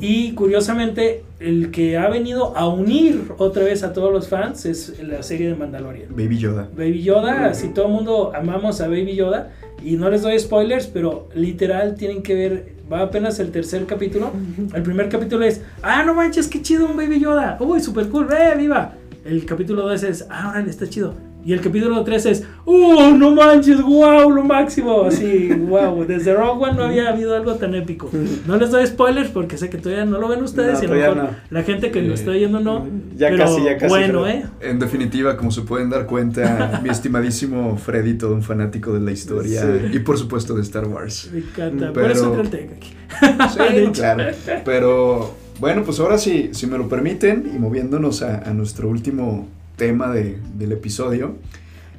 [0.00, 5.02] Y curiosamente, el que ha venido a unir otra vez a todos los fans es
[5.02, 6.10] la serie de Mandalorian.
[6.10, 6.68] Baby Yoda.
[6.76, 9.52] Baby Yoda, así todo el mundo amamos a Baby Yoda.
[9.82, 12.72] Y no les doy spoilers, pero literal tienen que ver.
[12.90, 14.32] Va apenas el tercer capítulo.
[14.74, 17.56] El primer capítulo es: Ah, no manches, qué chido un Baby Yoda.
[17.60, 18.94] Uy, super cool, ¡eh, viva!
[19.24, 21.14] El capítulo 2 es, ah, órale, está chido.
[21.46, 23.80] Y el capítulo 3 es, ¡uh, no manches!
[23.80, 24.30] ¡Wow!
[24.32, 25.04] Lo máximo.
[25.04, 26.04] Así, wow.
[26.04, 28.10] Desde Rogue One no había habido algo tan épico.
[28.48, 31.08] No les doy spoilers porque sé que todavía no lo ven ustedes No, y a
[31.08, 31.36] lo mejor no.
[31.50, 32.84] la gente que lo está oyendo no.
[33.16, 34.44] Ya pero casi, ya casi, Bueno, pero- ¿eh?
[34.60, 39.12] En definitiva, como se pueden dar cuenta, mi estimadísimo Freddy, todo un fanático de la
[39.12, 39.96] historia Sí.
[39.96, 41.30] y por supuesto de Star Wars.
[41.32, 41.92] Me encanta.
[41.92, 42.90] Por Pero- eso al Tec aquí.
[43.56, 44.24] Sí, claro.
[44.64, 49.46] Pero bueno, pues ahora sí, si me lo permiten, y moviéndonos a, a nuestro último
[49.76, 51.36] tema de- del episodio,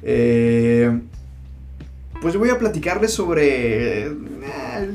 [0.02, 0.98] eh,
[2.20, 4.06] pues yo voy a platicarles sobre...
[4.06, 4.12] eh,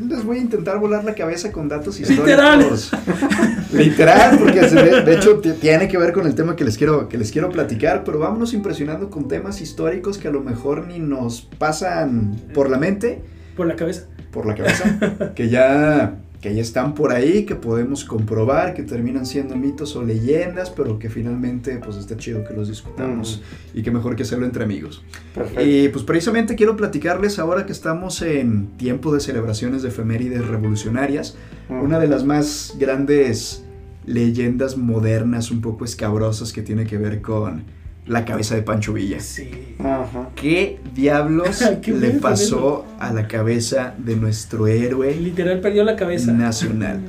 [0.10, 2.92] les voy a intentar volar la cabeza con datos históricos.
[3.74, 7.08] Literal, porque se ve- de hecho tiene que ver con el tema que les quiero
[7.10, 11.00] que les quiero platicar, pero vámonos impresionando con temas históricos que a lo mejor ni
[11.00, 13.22] nos pasan por la mente
[13.56, 14.04] Por la cabeza.
[14.32, 19.26] por la cabeza, que ya, que ya están por ahí, que podemos comprobar que terminan
[19.26, 23.42] siendo mitos o leyendas, pero que finalmente pues está chido que los discutamos
[23.74, 25.06] y que mejor que hacerlo entre amigos.
[25.34, 25.62] Perfecto.
[25.62, 31.38] Y pues precisamente quiero platicarles ahora que estamos en tiempo de celebraciones de efemérides revolucionarias,
[31.70, 33.64] una de las más grandes
[34.06, 37.64] leyendas modernas, un poco escabrosas que tiene que ver con
[38.06, 39.20] la cabeza de Pancho Villa.
[39.20, 39.76] Sí.
[39.80, 40.30] Ajá.
[40.36, 46.32] ¿Qué diablos ¿Qué le pasó a la cabeza de nuestro héroe Literal perdió la cabeza.
[46.34, 47.02] nacional?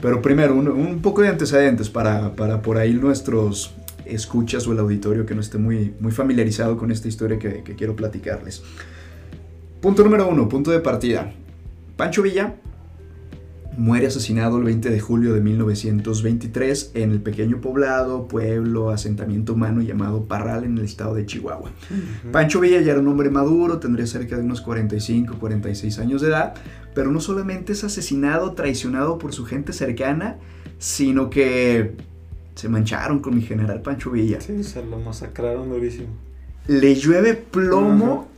[0.00, 3.74] Pero primero, un, un poco de antecedentes para, para por ahí nuestros
[4.06, 7.74] escuchas o el auditorio que no esté muy, muy familiarizado con esta historia que, que
[7.74, 8.62] quiero platicarles.
[9.80, 11.32] Punto número uno, punto de partida.
[11.96, 12.54] Pancho Villa
[13.76, 19.80] muere asesinado el 20 de julio de 1923 en el pequeño poblado, pueblo, asentamiento humano
[19.82, 21.70] llamado Parral en el estado de Chihuahua.
[22.32, 26.28] Pancho Villa ya era un hombre maduro, tendría cerca de unos 45, 46 años de
[26.28, 26.54] edad,
[26.94, 30.38] pero no solamente es asesinado, traicionado por su gente cercana,
[30.78, 31.94] sino que
[32.54, 34.40] se mancharon con mi general Pancho Villa.
[34.40, 36.08] Sí, se lo masacraron durísimo.
[36.66, 38.29] Le llueve plomo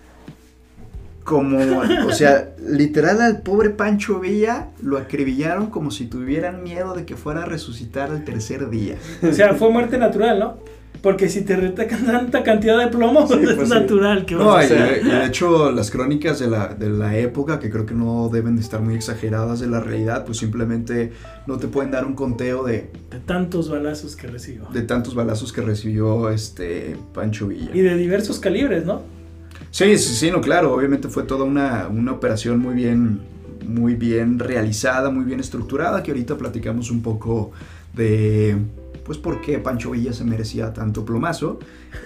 [1.25, 7.05] como, o sea, literal al pobre Pancho Villa lo acribillaron como si tuvieran miedo de
[7.05, 8.97] que fuera a resucitar al tercer día.
[9.23, 10.59] O sea, fue muerte natural, ¿no?
[11.01, 13.75] Porque si te retacan tanta cantidad de plomo, Sí, es pues sí.
[13.75, 17.59] natural que No, vas a y, de hecho las crónicas de la, de la época,
[17.59, 21.13] que creo que no deben de estar muy exageradas de la realidad, pues simplemente
[21.49, 24.69] no te pueden dar un conteo de, De tantos balazos que recibió.
[24.73, 27.71] de tantos balazos que recibió este Pancho Villa.
[27.75, 29.03] Y de diversos calibres, ¿no?
[29.71, 33.21] Sí, sí, sí, no, claro, obviamente fue toda una, una operación muy bien,
[33.67, 37.53] muy bien realizada, muy bien estructurada, que ahorita platicamos un poco
[37.95, 38.57] de,
[39.05, 41.59] pues, por qué Pancho Villa se merecía tanto plomazo,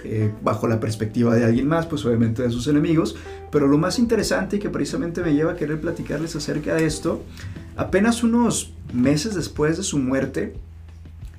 [0.03, 3.15] eh, bajo la perspectiva de alguien más, pues, obviamente de sus enemigos,
[3.51, 7.23] pero lo más interesante y que precisamente me lleva a querer platicarles acerca de esto,
[7.75, 10.55] apenas unos meses después de su muerte,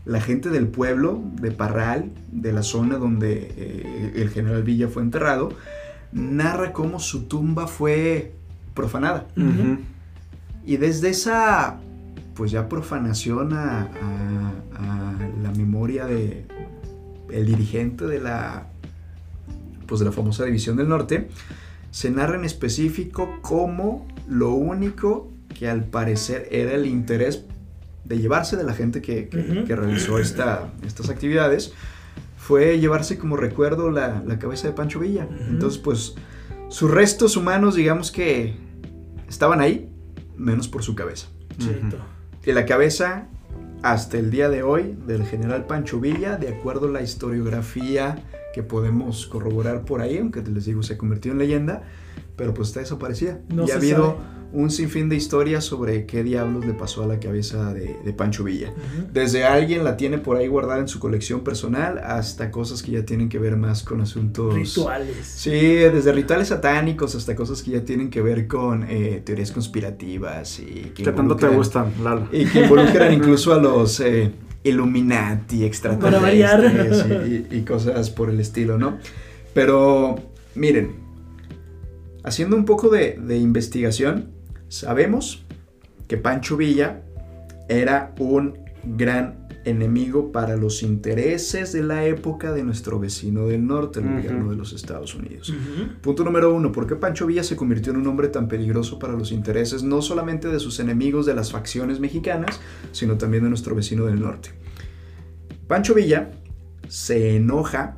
[0.04, 5.02] la gente del pueblo, de Parral, de la zona donde eh, el general Villa fue
[5.02, 5.50] enterrado,
[6.12, 8.32] narra cómo su tumba fue
[8.74, 9.26] profanada.
[10.64, 11.76] Y desde esa,
[12.34, 16.44] pues ya profanación a, a- a la memoria de
[17.32, 18.66] el dirigente de la,
[19.86, 21.28] pues de la famosa División del Norte,
[21.90, 27.44] se narra en específico como lo único que al parecer era el interés
[28.04, 29.28] de llevarse de la gente que,
[29.66, 31.72] que realizó esta, estas actividades
[32.48, 35.28] fue llevarse como recuerdo la, la cabeza de Pancho Villa.
[35.30, 35.50] Ujú.
[35.50, 36.14] Entonces, pues
[36.70, 38.54] sus restos humanos, digamos que
[39.28, 39.90] estaban ahí,
[40.34, 41.28] menos por su cabeza.
[41.58, 41.98] Chito.
[42.46, 43.28] Y la cabeza,
[43.82, 48.24] hasta el día de hoy, del general Pancho Villa, de acuerdo a la historiografía
[48.54, 51.82] que podemos corroborar por ahí, aunque les digo, se ha convertido en leyenda,
[52.34, 53.40] pero pues está desaparecida.
[53.54, 54.37] No y ha habido sabe.
[54.50, 58.44] Un sinfín de historias sobre qué diablos le pasó a la cabeza de, de Pancho
[58.44, 58.72] Villa.
[59.12, 63.04] Desde alguien la tiene por ahí guardada en su colección personal hasta cosas que ya
[63.04, 64.54] tienen que ver más con asuntos...
[64.54, 65.26] Rituales.
[65.26, 70.60] Sí, desde rituales satánicos hasta cosas que ya tienen que ver con eh, teorías conspirativas
[70.60, 72.28] y que ¿Qué tanto te gustan, Lalo?
[72.32, 74.32] Y que involucran incluso a los eh,
[74.64, 75.70] Illuminati
[76.00, 76.64] Para variar.
[76.64, 78.98] extraterrestres y, y cosas por el estilo, ¿no?
[79.52, 80.16] Pero
[80.54, 80.96] miren,
[82.24, 84.37] haciendo un poco de, de investigación,
[84.68, 85.44] sabemos
[86.06, 87.02] que Pancho Villa
[87.68, 94.00] era un gran enemigo para los intereses de la época de nuestro vecino del norte,
[94.00, 95.52] el gobierno de los Estados Unidos.
[96.00, 99.12] Punto número uno, ¿por qué Pancho Villa se convirtió en un hombre tan peligroso para
[99.12, 102.60] los intereses no solamente de sus enemigos de las facciones mexicanas,
[102.92, 104.50] sino también de nuestro vecino del norte?
[105.66, 106.30] Pancho Villa
[106.88, 107.96] se enoja,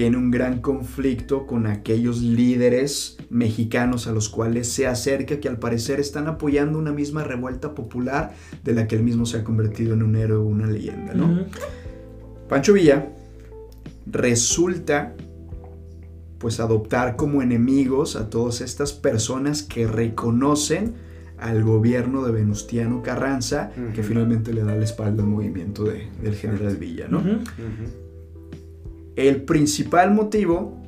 [0.00, 5.58] tiene un gran conflicto con aquellos líderes mexicanos a los cuales se acerca que al
[5.58, 8.32] parecer están apoyando una misma revuelta popular
[8.64, 11.44] de la que él mismo se ha convertido en un héroe o una leyenda, ¿no?
[12.48, 13.10] Pancho Villa
[14.06, 15.12] resulta
[16.38, 20.94] pues adoptar como enemigos a todas estas personas que reconocen
[21.38, 26.34] al gobierno de Venustiano Carranza, que finalmente le da la espalda al movimiento de- del
[26.36, 27.20] general Villa, ¿no?
[29.16, 30.80] El principal motivo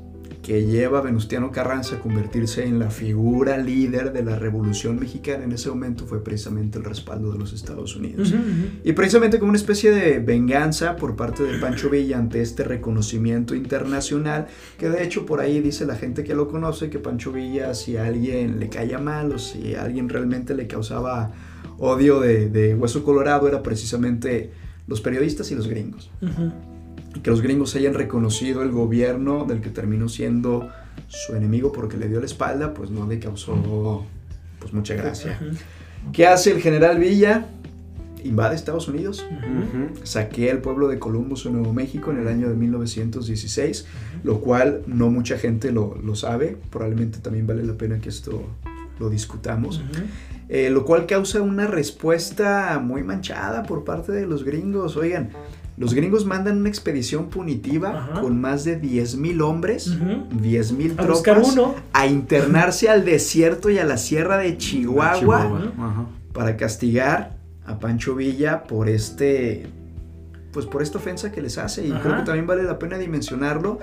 [0.43, 5.45] que lleva a Venustiano Carranza a convertirse en la figura líder de la Revolución Mexicana
[5.45, 8.35] en ese momento fue precisamente el respaldo de los Estados Unidos.
[8.83, 13.55] Y precisamente como una especie de venganza por parte de Pancho Villa ante este reconocimiento
[13.55, 14.49] internacional,
[14.79, 17.97] que de hecho por ahí dice la gente que lo conoce que Pancho Villa si
[17.97, 21.31] a alguien le caía mal o si a alguien realmente le causaba
[21.79, 24.51] odio de, de hueso colorado era precisamente
[24.89, 26.11] los periodistas y los gringos.
[26.21, 26.72] Ujú.
[27.15, 30.71] Y que los gringos hayan reconocido el gobierno del que terminó siendo
[31.09, 34.05] su enemigo porque le dio la espalda, pues no le causó
[34.59, 35.39] pues mucha gracia.
[36.13, 37.47] ¿Qué hace el general Villa?
[38.25, 39.27] Invade Estados Unidos,
[40.05, 43.87] saquea el pueblo de Columbus en Nuevo México en el año de 1916,
[44.23, 48.45] lo cual no mucha gente lo, lo sabe, probablemente también vale la pena que esto
[49.01, 49.83] lo discutamos.
[50.49, 54.97] Eh, lo cual causa una respuesta muy manchada por parte de los gringos.
[54.97, 55.31] Oigan,
[55.79, 58.21] los gringos mandan una expedición punitiva Ajá.
[58.21, 60.29] con más de 10.000 hombres, Ujú.
[60.41, 61.75] 10.000 A buscar tropas, uno.
[61.93, 65.73] a internarse al desierto y a la sierra de Chihuahua Chihuahua.
[65.79, 66.07] Ajá.
[66.33, 69.67] para castigar a Pancho Villa por este
[70.53, 72.01] pues por esta ofensa que les hace y Ajá.
[72.03, 73.79] creo que también vale la pena dimensionarlo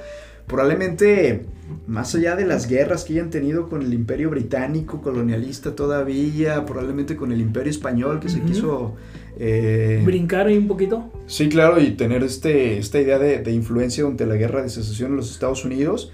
[0.47, 1.45] probablemente
[1.87, 7.15] más allá de las guerras que hayan tenido con el imperio británico colonialista todavía probablemente
[7.15, 8.95] con el imperio español que se quiso
[9.37, 11.11] eh, Brincar ahí un poquito.
[11.27, 15.11] Sí, claro, y tener este, esta idea de, de influencia durante la guerra de secesión
[15.11, 16.11] en los Estados Unidos,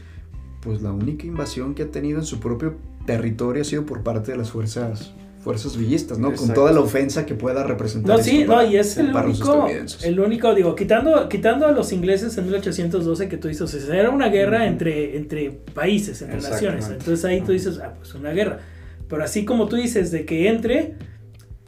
[0.62, 4.32] pues la única invasión que ha tenido en su propio territorio ha sido por parte
[4.32, 5.14] de las fuerzas
[5.44, 6.30] fuerzas villistas, ¿no?
[6.30, 6.54] Con Exacto.
[6.56, 8.18] toda la ofensa que pueda representar.
[8.18, 10.04] No, sí, esto no, para- y es el para los único, estadounidenses.
[10.04, 13.96] el único, digo, quitando, quitando a los ingleses en 1812 que tú dices, o sea,
[13.96, 16.90] era una guerra entre, entre países, entre naciones.
[16.90, 18.58] Entonces ahí tú dices, ah, pues una guerra.
[19.08, 20.96] Pero así como tú dices, de que entre,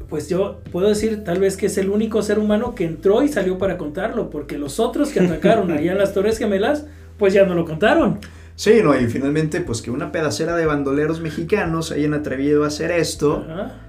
[0.09, 3.27] pues yo puedo decir tal vez que es el único ser humano que entró y
[3.27, 6.85] salió para contarlo, porque los otros que atacaron allá en las Torres Gemelas,
[7.17, 8.19] pues ya no lo contaron.
[8.55, 12.91] Sí, no, y finalmente, pues que una pedacera de bandoleros mexicanos hayan atrevido a hacer
[12.91, 13.45] esto.
[13.47, 13.81] Ajá.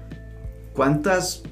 [0.73, 1.43] ¿Cuántas,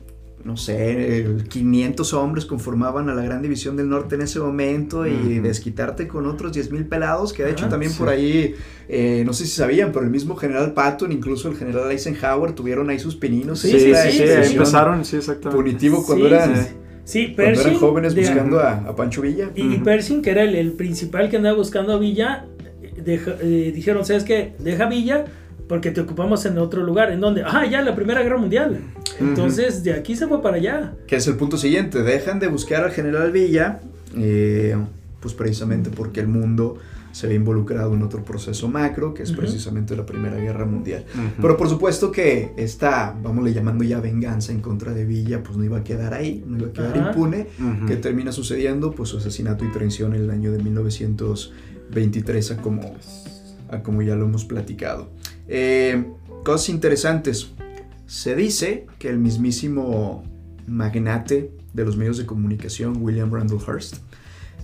[0.43, 5.39] no sé, 500 hombres conformaban a la Gran División del Norte en ese momento y
[5.39, 7.33] desquitarte con otros 10.000 pelados?
[7.33, 7.97] Que de hecho también sí.
[7.99, 8.55] por ahí,
[8.87, 12.89] eh, no sé si sabían, pero el mismo general Patton, incluso el general Eisenhower, tuvieron
[12.89, 13.59] ahí sus pininos.
[13.59, 14.23] Sí, Sí, sí,
[14.53, 15.55] empezaron, sí, exactamente.
[15.63, 16.69] Punitivo cuando Sí, eran, sí,
[17.03, 19.49] Sí, cuando eran Pershing, jóvenes de- buscando a, a Pancho Villa.
[19.55, 19.83] Y, y Ujú.
[19.83, 22.45] Pershing, que era el, el principal que andaba buscando a Villa,
[23.03, 24.53] deja- eh, dijeron, ¿sabes qué?
[24.59, 25.25] Deja Villa
[25.67, 27.11] porque te ocupamos en otro lugar.
[27.11, 28.79] ¿En donde Ah, ya, la Primera Guerra Mundial.
[29.19, 30.93] Entonces, de aquí se fue para allá.
[31.07, 33.79] Que es el punto siguiente, dejan de buscar al general Villa,
[34.15, 34.75] eh,
[35.19, 36.77] pues precisamente porque el mundo
[37.17, 41.03] se ve involucrado en otro proceso macro, que es precisamente la Primera Guerra Mundial.
[41.41, 45.63] Pero por supuesto que esta, vamos llamando ya venganza en contra de Villa, pues no
[45.63, 47.47] iba a quedar ahí, no iba a quedar impune.
[47.87, 48.91] Que termina sucediendo?
[48.91, 52.95] Pues su asesinato y traición en el año de 1923, a como,
[53.71, 55.09] a como ya lo hemos platicado.
[55.47, 56.05] Eh,
[56.43, 57.51] cosas interesantes.
[58.05, 60.23] Se dice que el mismísimo
[60.65, 63.97] magnate de los medios de comunicación, William Randall Hearst,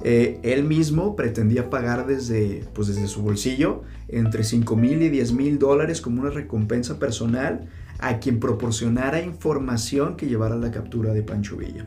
[0.02, 5.34] eh, él mismo pretendía pagar desde, pues desde su bolsillo entre 5 mil y 10
[5.34, 7.70] mil dólares como una recompensa personal
[8.00, 11.86] a quien proporcionara información que llevara a la captura de Pancho Villa.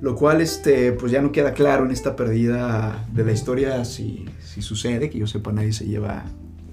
[0.00, 4.24] Lo cual, este, pues ya no queda claro en esta pérdida de la historia si,
[4.42, 6.24] si sucede, que yo sepa nadie se lleva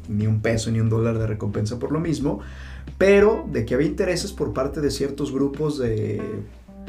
[0.10, 2.40] ni un peso ni un dólar de recompensa por lo mismo,
[2.98, 6.22] pero de que había intereses por parte de ciertos grupos de,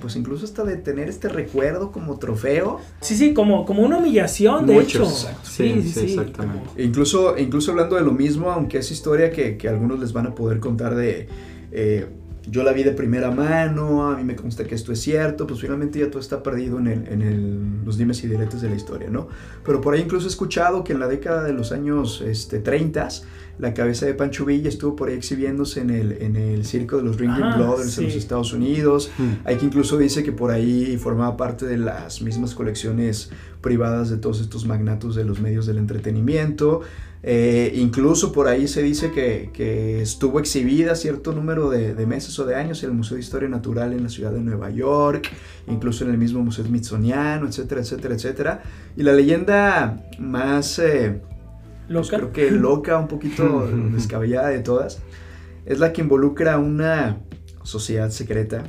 [0.00, 4.66] pues incluso hasta de tener este recuerdo como trofeo, Sí, sí, como, como una humillación,
[4.66, 5.04] de Muchos, hecho.
[5.28, 5.48] exacto.
[5.50, 6.68] Sí, sí, exactamente.
[6.68, 10.26] como- incluso, incluso hablando de lo mismo, aunque es historia que, que algunos les van
[10.26, 11.28] a poder contar de...
[11.72, 12.06] eh,
[12.48, 15.60] yo la vi de primera mano, a mí me consta que esto es cierto, pues
[15.60, 18.76] finalmente ya todo está perdido en, el, en el- los dimes y diretes de la
[18.76, 19.28] historia, ¿no?
[19.64, 23.08] Pero por ahí incluso he escuchado que en la década de los años este, 30,
[23.58, 27.02] la cabeza de Pancho Villa estuvo por ahí exhibiéndose en el, en el circo de
[27.04, 28.18] los Ringling Ah, Brothers en los sí.
[28.18, 29.10] Estados Unidos.
[29.18, 29.28] Ujú.
[29.44, 33.30] Hay que incluso dice que por ahí formaba parte de las mismas colecciones
[33.62, 36.82] privadas de todos estos magnatos de los medios del entretenimiento.
[37.22, 42.38] Eh, incluso por ahí se dice que, que estuvo exhibida cierto número de, de meses
[42.38, 45.28] o de años en el Museo de Historia Natural en la ciudad de Nueva York,
[45.66, 48.62] incluso en el mismo Museo Smithsoniano, etcétera, etcétera, etcétera.
[48.96, 50.78] Y la leyenda más...
[50.78, 51.20] eh,
[51.94, 52.16] pues Loca.
[52.16, 55.00] creo que loca, un poquito descabellada de todas,
[55.64, 57.20] es la que involucra a una
[57.62, 58.64] sociedad secreta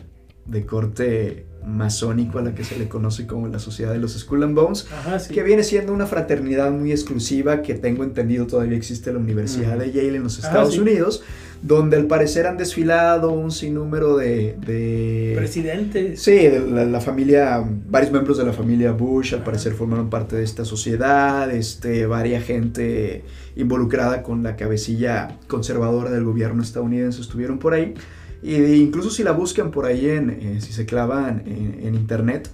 [0.46, 4.44] de corte masónico a la que se le conoce como la Sociedad de los Skull
[4.44, 5.34] and Bones, Ajá, sí.
[5.34, 9.78] que viene siendo una fraternidad muy exclusiva que tengo entendido todavía existe en la Universidad
[9.78, 10.80] de Yale en los Ah, Estados sí.
[10.80, 11.24] Unidos,
[11.62, 14.56] donde al parecer han desfilado un sinnúmero de...
[14.66, 16.22] de Presidentes.
[16.22, 20.36] Sí, de la, la familia, varios miembros de la familia Bush al parecer formaron parte
[20.36, 23.24] de esta sociedad, este, varia gente
[23.56, 27.96] involucrada con la cabecilla conservadora del gobierno estadounidense estuvieron por ahí.
[28.44, 32.50] Incluso si la buscan por ahí, en, eh, si se clavan en, en internet,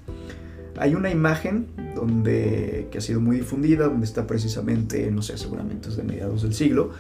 [0.78, 5.90] hay una imagen donde, que ha sido muy difundida, donde está precisamente, no sé, seguramente
[5.90, 6.92] es de mediados del siglo,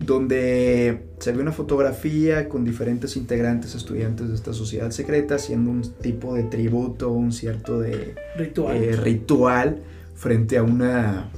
[0.00, 5.82] donde se ve una fotografía con diferentes integrantes, estudiantes de esta sociedad secreta, haciendo un
[5.82, 8.76] tipo de tributo, un cierto de Ritual.
[8.76, 9.82] eh, ritual
[10.14, 11.30] frente a una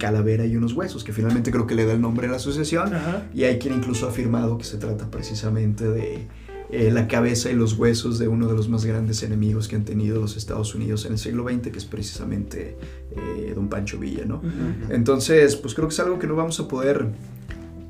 [0.00, 2.92] calavera y unos huesos, que finalmente creo que le da el nombre a la asociación.
[2.92, 3.22] Ajá.
[3.32, 6.26] Y hay quien incluso ha afirmado que se trata precisamente de
[6.72, 9.84] eh, la cabeza y los huesos de uno de los más grandes enemigos que han
[9.84, 12.76] tenido los Estados Unidos en el siglo XX, que es precisamente
[13.16, 14.40] eh, Don Pancho Villa, ¿no?
[14.88, 17.06] Entonces, pues creo que es algo que no vamos a poder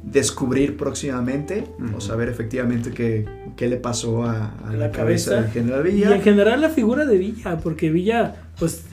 [0.02, 5.42] descubrir próximamente o saber efectivamente qué, qué le pasó a, a La la, cabeza, cabeza.
[5.42, 6.16] del general Y Villa.
[6.16, 8.84] en general la figura de Villa, porque Villa, pues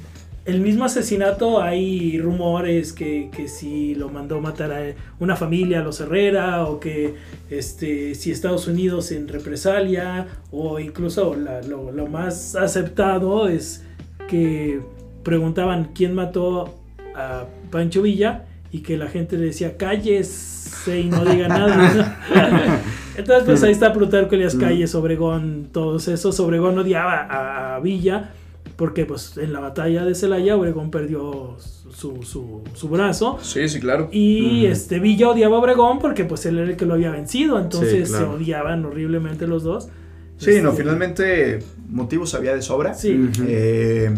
[0.47, 4.81] el mismo asesinato hay rumores que, que si lo mandó matar a
[5.19, 7.15] una familia, a los Herrera, o que
[7.49, 13.83] este, si Estados Unidos en represalia, o incluso la- lo, lo más aceptado es
[14.27, 14.79] que
[15.23, 16.75] preguntaban quién mató
[17.15, 22.17] a Pancho Villa y que la gente le decía cállese y no diga nada.
[23.17, 26.39] Entonces, pues ahí está Plutarco Elias Calles, Obregón, todos esos.
[26.39, 28.31] Obregón odiaba a, a Villa
[28.78, 33.39] porque, pues, en la batalla de Celaya, Obregón perdió su, su, su brazo.
[33.41, 34.07] Sí, sí, claro.
[34.11, 37.59] Y este Villa odiaba a Obregón porque, pues, él era el que lo había vencido.
[37.59, 38.28] Entonces, claro.
[38.28, 39.89] se odiaban horriblemente los dos.
[40.38, 41.59] Sí, no, Este, finalmente
[41.89, 42.93] motivos había de sobra.
[42.93, 43.30] Sí.
[43.47, 44.13] Eh,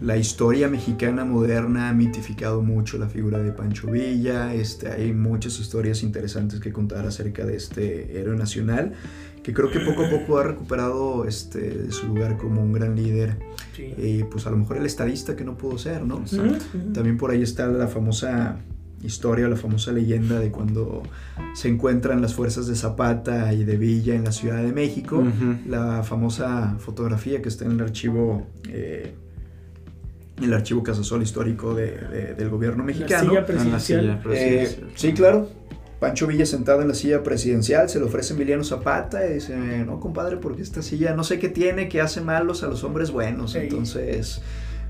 [0.00, 4.54] la historia mexicana moderna ha mitificado mucho la figura de Pancho Villa.
[4.54, 8.92] Este, hay muchas historias interesantes que contar acerca de este héroe nacional,
[9.42, 13.36] que creo que poco a poco ha recuperado este, su lugar como un gran líder.
[13.74, 13.92] Sí.
[13.96, 16.22] Y pues a lo mejor el estadista que no pudo ser, ¿no?
[16.94, 18.58] También por ahí está la famosa
[19.02, 21.02] historia, la famosa leyenda de cuando
[21.54, 25.24] se encuentran las fuerzas de Zapata y de Villa en la Ciudad de México.
[25.66, 29.14] La famosa fotografía que está en el archivo, eh,
[30.40, 33.28] el archivo Casasol histórico de- de- del gobierno La mexicano.
[33.30, 34.00] silla la presidencial.
[34.00, 34.90] silla Eh, presidencial.
[34.94, 35.48] sí, claro.
[36.02, 40.00] Pancho Villa sentado en la silla presidencial, se le ofrece Emiliano Zapata y dice, no
[40.00, 43.52] compadre, porque esta silla no sé qué tiene, que hace malos a los hombres buenos.
[43.52, 43.58] Sí.
[43.58, 44.40] Entonces,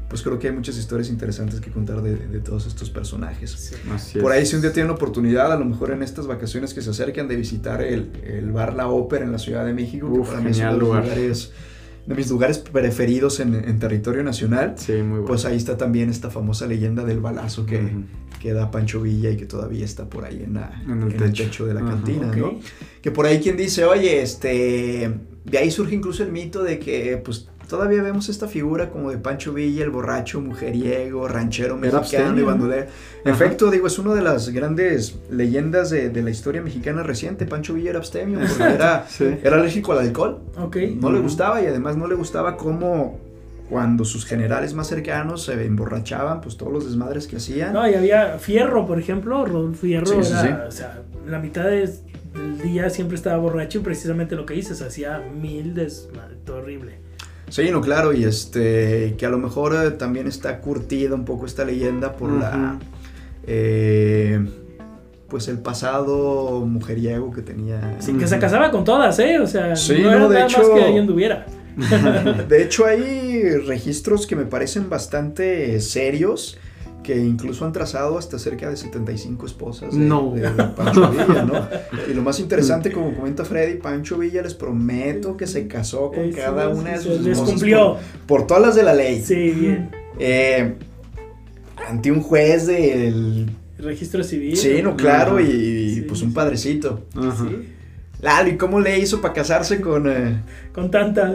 [0.09, 3.75] pues creo que hay muchas historias interesantes que contar de, de todos estos personajes.
[3.99, 4.21] Sí.
[4.21, 6.89] Por ahí si un día tienen oportunidad, a lo mejor en estas vacaciones que se
[6.89, 10.33] acercan, de visitar el, el bar La Ópera en la Ciudad de México, Uf, que
[10.37, 11.05] para mí es uno genial de, los lugar.
[11.05, 11.53] lugares,
[12.07, 14.77] de mis lugares preferidos en, en territorio nacional.
[14.79, 15.27] Sí, muy bueno.
[15.27, 17.83] Pues ahí está también esta famosa leyenda del balazo que.
[18.43, 21.23] Que da Pancho Villa y que todavía está por ahí en, la- En el en
[21.23, 21.65] el techo.
[21.65, 21.91] de la Ajá.
[21.91, 22.27] cantina.
[22.35, 22.59] ¿no?
[23.01, 25.15] Que por ahí quien dice, oye, este,
[25.45, 29.19] de ahí surge incluso el mito de que, pues, todavía vemos esta figura como de
[29.19, 32.87] Pancho Villa, el borracho, mujeriego, ranchero mexicano y bandolero.
[33.25, 37.47] En efecto, digo, es una de las grandes leyendas de, de la historia mexicana reciente.
[37.47, 39.37] Pancho Villa era abstemio porque era, Sí.
[39.45, 40.41] era alérgico al alcohol.
[40.59, 40.77] Ok.
[41.01, 43.21] No le gustaba y además no le gustaba cómo
[43.73, 47.73] cuando sus generales más cercanos se emborrachaban, pues todos los desmadres que hacían.
[47.73, 49.47] No, y había Fierro, por ejemplo.
[49.47, 51.89] Rodolfo Fierro Sí, sí, era, o sea, la mitad de-
[52.35, 56.99] del día siempre estaba borracho y precisamente lo que dices, hacía mil desmadre, horrible.
[57.49, 61.47] Sí, no, claro, y este, que a lo mejor eh, también está curtida un poco
[61.47, 62.79] esta leyenda por la,
[63.47, 64.39] eh,
[65.29, 67.97] pues el pasado mujeriego que tenía.
[68.01, 69.39] Sí, que se casaba con todas, ¿eh?
[69.39, 71.47] O sea, Sí, no era no, de nada más que ahí anduviera.
[72.49, 76.59] De hecho, hay registros que me parecen bastante serios,
[77.03, 80.33] que incluso han trazado hasta cerca de 75 esposas de, No.
[80.35, 81.69] de Pancho Villa, ¿no?
[82.09, 86.31] Y lo más interesante, como comenta Freddy, Pancho Villa, les prometo que se casó con
[86.33, 87.95] cada una de sus les esposas cumplió.
[88.27, 89.21] Por, por todas las de la ley.
[89.21, 89.91] Sí, bien.
[90.19, 90.75] Eh,
[91.89, 93.51] ante un juez del...
[93.79, 94.57] Registro civil.
[94.57, 97.03] Sí, no, claro, y, Sí, pues un padrecito.
[97.17, 97.49] Ajá.
[97.49, 97.69] Sí,
[98.23, 100.09] Lalo, ¿y cómo le hizo para casarse con...
[100.09, 100.41] eh,
[100.73, 101.35] Con tanta.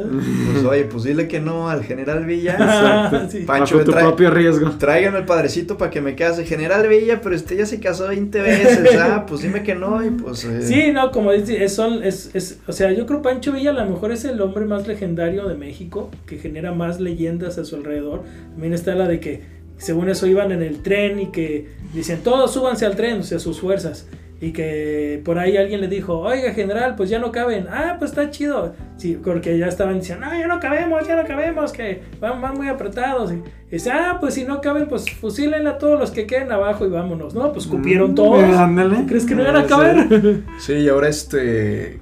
[0.54, 3.28] pues oye, pues dile que no al general Villa.
[3.30, 3.40] Sí.
[3.40, 4.72] Pancho, Bajo tu trae- propio riesgo.
[4.72, 6.46] Traigan al padrecito para que me case.
[6.46, 8.96] General Villa, pero usted ya se casó 20 veces.
[9.00, 10.02] Ah, pues dime que no.
[10.06, 10.46] Y pues.
[10.46, 13.72] eh, Sí, no, como dice, es, son, es, es, o sea, yo creo Pancho Villa
[13.72, 17.66] a lo mejor es el hombre más legendario de México, que genera más leyendas a
[17.66, 18.24] su alrededor.
[18.54, 19.42] También está la de que,
[19.78, 23.40] según eso, iban en el tren y que dicen, todos súbanse al tren, o sea,
[23.40, 24.08] sus fuerzas.
[24.40, 27.68] Y que por ahí alguien le dijo, oiga general, pues ya no caben.
[27.72, 28.76] Ah, pues está chido.
[28.98, 32.54] Sí, porque ya estaban diciendo, no, ya no cabemos, ya no cabemos, que van, van
[32.56, 33.32] muy apretados.
[33.34, 36.86] Y dice, ah, pues si no caben, pues fusílenla a todos los que queden abajo
[36.86, 37.52] y vámonos, ¿no?
[37.52, 38.44] Pues cupieron Mm, todos.
[38.58, 39.06] ándale.
[39.08, 39.68] ¿Crees que no iban a Sí.
[39.70, 39.98] caber?
[40.60, 42.00] Sí, y ahora este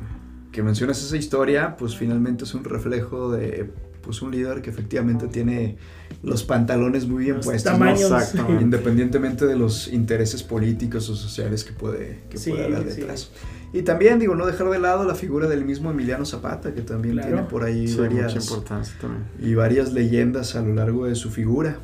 [0.52, 3.70] que mencionas esa historia, pues finalmente es un reflejo de
[4.06, 5.76] pues un líder que efectivamente tiene
[6.24, 7.80] los pantalones muy bien Los puestos, ¿no?
[7.80, 8.02] tamaños.
[8.12, 8.62] Exactamente.
[8.64, 13.02] independientemente de los intereses políticos o sociales que puede, que Sí, puede haber sí.
[13.02, 13.32] detrás.
[13.74, 17.16] Y también, digo, no dejar de lado la figura del mismo Emiliano Zapata, que también
[17.16, 17.28] Claro.
[17.30, 19.24] tiene por ahí Sí, mucha varias, importancia también.
[19.42, 21.80] y varias leyendas a lo largo de su figura.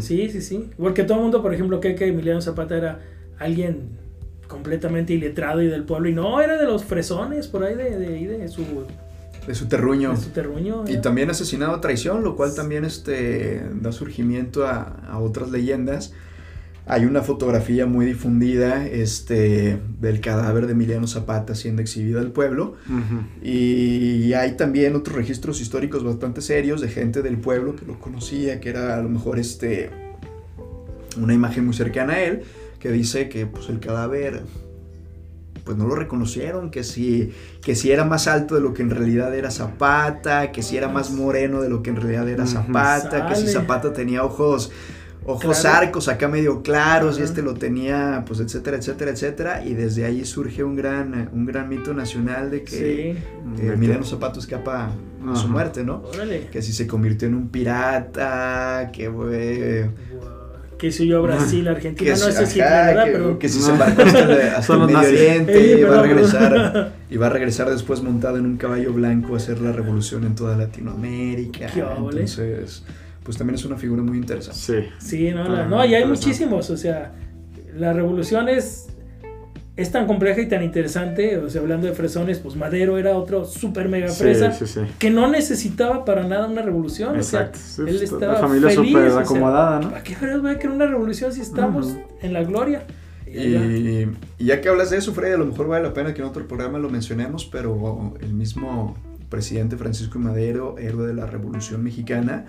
[0.00, 0.70] Sí, sí, sí.
[0.78, 3.00] Porque todo el mundo, por ejemplo, cree que Emiliano Zapata era
[3.38, 3.98] alguien
[4.48, 6.08] completamente iletrado y del pueblo.
[6.08, 8.64] Y no, era de los fresones por ahí de, de, ahí de su,
[9.50, 10.10] De su terruño.
[10.12, 10.84] de su terruño.
[10.86, 16.12] Y también asesinado a traición, lo cual también este, da surgimiento a, a otras leyendas.
[16.86, 22.74] Hay una fotografía muy difundida este, del cadáver de Emiliano Zapata siendo exhibido al pueblo.
[23.42, 28.60] Y hay también otros registros históricos bastante serios de gente del pueblo que lo conocía,
[28.60, 29.90] que era a lo mejor este,
[31.16, 32.42] una imagen muy cercana a él,
[32.78, 34.42] que dice que pues, el cadáver
[35.70, 37.30] pues no lo reconocieron, que si,
[37.62, 40.88] que si era más alto de lo que en realidad era Zapata, que si era
[40.88, 42.44] más moreno de lo que en realidad era.
[42.44, 43.46] Zapata, que si.
[43.46, 44.72] Zapata tenía ojos
[45.26, 45.78] ojos Claro.
[45.86, 50.24] arcos acá medio claros y este lo tenía pues etcétera etcétera etcétera y desde ahí
[50.24, 52.70] surge un gran un gran mito nacional de que
[53.54, 54.90] Sí, que Emiliano Zapata escapa
[55.28, 56.02] a su muerte, ¿no?
[56.12, 56.46] órale.
[56.50, 59.30] Que si se convirtió en un pirata, que fue...
[59.38, 59.90] Que
[60.92, 63.38] se huyó a Brasil, Argentina, Que, no sé si ajá, ¿verdad?
[63.38, 63.64] que- si No.
[63.66, 64.98] se embarcó hasta, el- hasta Medio.
[64.98, 68.92] Oriente Ey, y va a regresar y va a regresar después montado en un caballo
[68.92, 71.66] blanco a hacer la revolución en toda Latinoamérica.
[71.66, 71.80] Qué.
[71.80, 72.82] Entonces,
[73.22, 74.58] pues también es una figura muy interesante.
[74.58, 74.88] Sí.
[74.98, 77.12] Sí, no, la- Ah, no, y hay muchísimos, o sea,
[77.76, 78.88] la revolución es,
[79.82, 83.44] es tan compleja y tan interesante, o sea, hablando de fresones, pues Madero era otro
[83.44, 84.80] super mega fresa sí, sí.
[84.98, 87.58] que no necesitaba para nada una revolución, Exacto.
[87.58, 89.90] o sea, él pues, estaba la familia feliz, súper o sea, acomodada, ¿no?
[89.90, 92.84] ¿Para qué voy a querer una revolución si estamos en la gloria?
[93.26, 93.38] Y.
[93.38, 96.28] Y, ya que hablas de eso, Freddy, a lo mejor vale la pena que en
[96.28, 98.96] otro programa lo mencionemos, pero el mismo
[99.28, 100.18] presidente Francisco.
[100.18, 102.44] Madero, héroe de la Revolución Mexicana,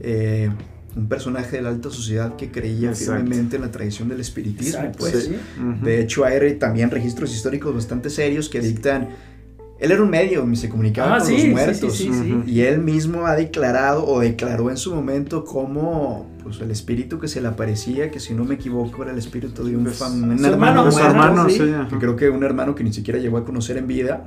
[0.00, 0.50] eh,
[0.96, 3.14] un personaje de la alta sociedad que creía Exacto.
[3.22, 5.24] firmemente en la tradición del espiritismo, Exacto, pues.
[5.24, 5.36] sí.
[5.82, 9.08] De hecho, hay también registros históricos bastante serios que dictan.
[9.84, 11.96] Él era un medio, se comunicaba Ah, con sí, los muertos.
[11.96, 12.32] sí, sí, sí.
[12.32, 12.48] Ujú.
[12.48, 17.28] Y él mismo ha declarado o declaró en su momento como pues, el espíritu que
[17.28, 20.22] se le aparecía, que si no me equivoco era el espíritu de un, Pues, fam-
[20.30, 21.60] un su hermano, hermano, Bueno, sí.
[21.90, 24.24] que creo que un hermano que ni siquiera llegó a conocer en vida,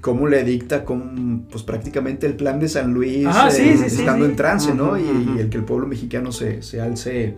[0.00, 3.84] cómo le dicta con, pues prácticamente el plan de San Luis, Ah, eh, sí, sí,
[4.00, 4.30] estando sí.
[4.30, 4.96] en trance, ¿no?
[4.98, 7.34] Y el que el pueblo mexicano se, se alce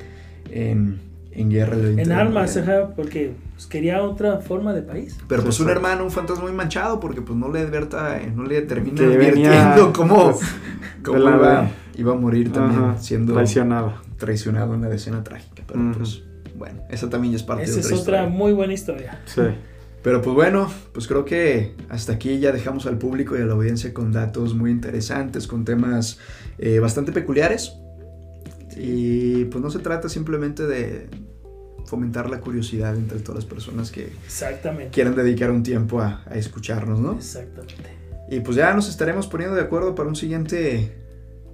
[0.51, 0.99] en,
[1.33, 1.75] en guerra.
[1.77, 5.17] el 20 En armas, ajá, porque pues, quería otra forma de país.
[5.29, 8.43] Pero pues un hermano, un fantasma muy manchado, porque pues no le advierta, eh, no
[8.45, 10.49] le termina advirtiendo cómo, pues,
[11.05, 13.95] cómo la- iba, iba a morir también Ajá, siendo Traicionado.
[14.19, 15.63] traicionado en la escena trágica.
[15.67, 16.23] Pero pues
[16.57, 18.29] bueno, esa también ya es parte Esa de es otra otra historia.
[18.39, 19.21] muy buena historia.
[19.27, 19.43] Sí.
[20.03, 23.53] Pero pues bueno, pues creo que hasta aquí ya dejamos al público y a la
[23.53, 26.19] audiencia con datos muy interesantes, con temas
[26.59, 27.75] eh, bastante peculiares.
[28.83, 31.07] Y pues no se trata simplemente de
[31.85, 34.91] fomentar la curiosidad entre todas las personas que Exactamente.
[34.91, 37.13] quieran dedicar un tiempo a, a escucharnos, ¿no?
[37.13, 37.91] Exactamente.
[38.31, 40.93] Y pues ya nos estaremos poniendo de acuerdo para un siguiente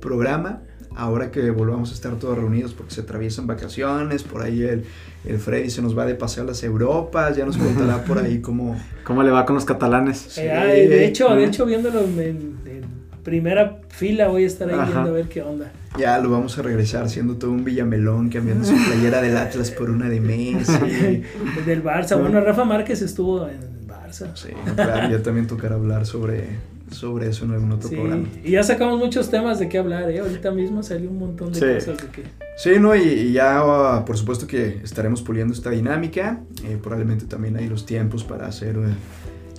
[0.00, 0.62] programa.
[0.94, 4.84] Ahora que volvamos a estar todos reunidos porque se atraviesan vacaciones, por ahí el,
[5.26, 8.40] el Freddy se nos va de paseo a las Europas, ya nos contará por ahí
[8.42, 8.80] cómo...
[9.04, 10.18] ¿Cómo le va con los catalanes?
[10.18, 10.42] Sí.
[10.42, 14.74] Eh, ay, de hecho, de hecho, viéndolo en, en primera fila voy a estar ahí
[14.76, 14.86] Ajá.
[14.92, 15.72] viendo a ver qué onda.
[15.98, 19.90] Ya lo vamos a regresar siendo todo un villamelón, cambiando su playera del Atlas por
[19.90, 20.72] una de Messi.
[21.66, 22.18] Del Barça.
[22.20, 23.58] Bueno, Rafa Márquez estuvo en
[23.88, 24.30] Barça.
[24.34, 26.44] Sí, claro, ya también tocará hablar sobre,
[26.90, 28.28] sobre eso en algún otro Sí, programa.
[28.44, 30.20] y ya sacamos muchos temas de qué hablar, ¿eh?
[30.20, 31.86] Ahorita mismo salió un montón de Sí.
[31.86, 32.22] cosas de que...
[32.58, 32.94] Sí, ¿no?
[32.94, 36.40] Y, y ya ah, por supuesto que estaremos puliendo esta dinámica.
[36.64, 38.94] eh, probablemente también hay los tiempos para hacer, eh,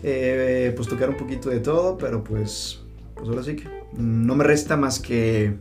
[0.03, 2.79] eh, pues tocar un poquito de todo, pero pues,
[3.17, 5.55] pues ahora sí que no me resta más que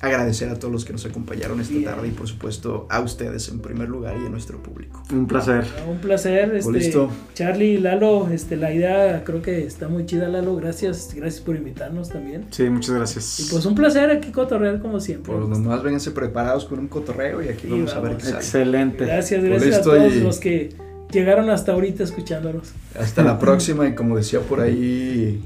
[0.00, 1.84] agradecer a todos los que nos acompañaron esta Bien.
[1.84, 5.02] tarde y por supuesto a ustedes en primer lugar y a nuestro público.
[5.10, 5.64] Un placer.
[5.88, 7.08] Un placer, este, listo.
[7.32, 12.10] Charlie, Lalo, este, la idea creo que está muy chida, Lalo, gracias, gracias por invitarnos
[12.10, 12.44] también.
[12.50, 13.40] Sí, muchas gracias.
[13.40, 15.32] Y pues un placer aquí cotorreal como siempre.
[15.32, 18.36] Pues nomás vénganse preparados con un cotorreo y aquí Y vamos a ver qué sale.
[18.36, 19.06] Excelente.
[19.06, 20.74] Gracias, gracias a todos y- los que
[21.12, 22.72] llegaron hasta ahorita escuchándonos.
[22.98, 25.42] Hasta la próxima y como decía por ahí,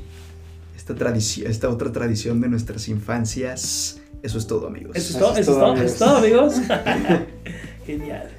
[0.89, 4.01] esta, tradición, esta otra tradición de nuestras infancias.
[4.23, 4.97] Eso es todo amigos.
[4.97, 6.55] Eso es todo, eso es todo, amigos.
[7.87, 8.38] Genial.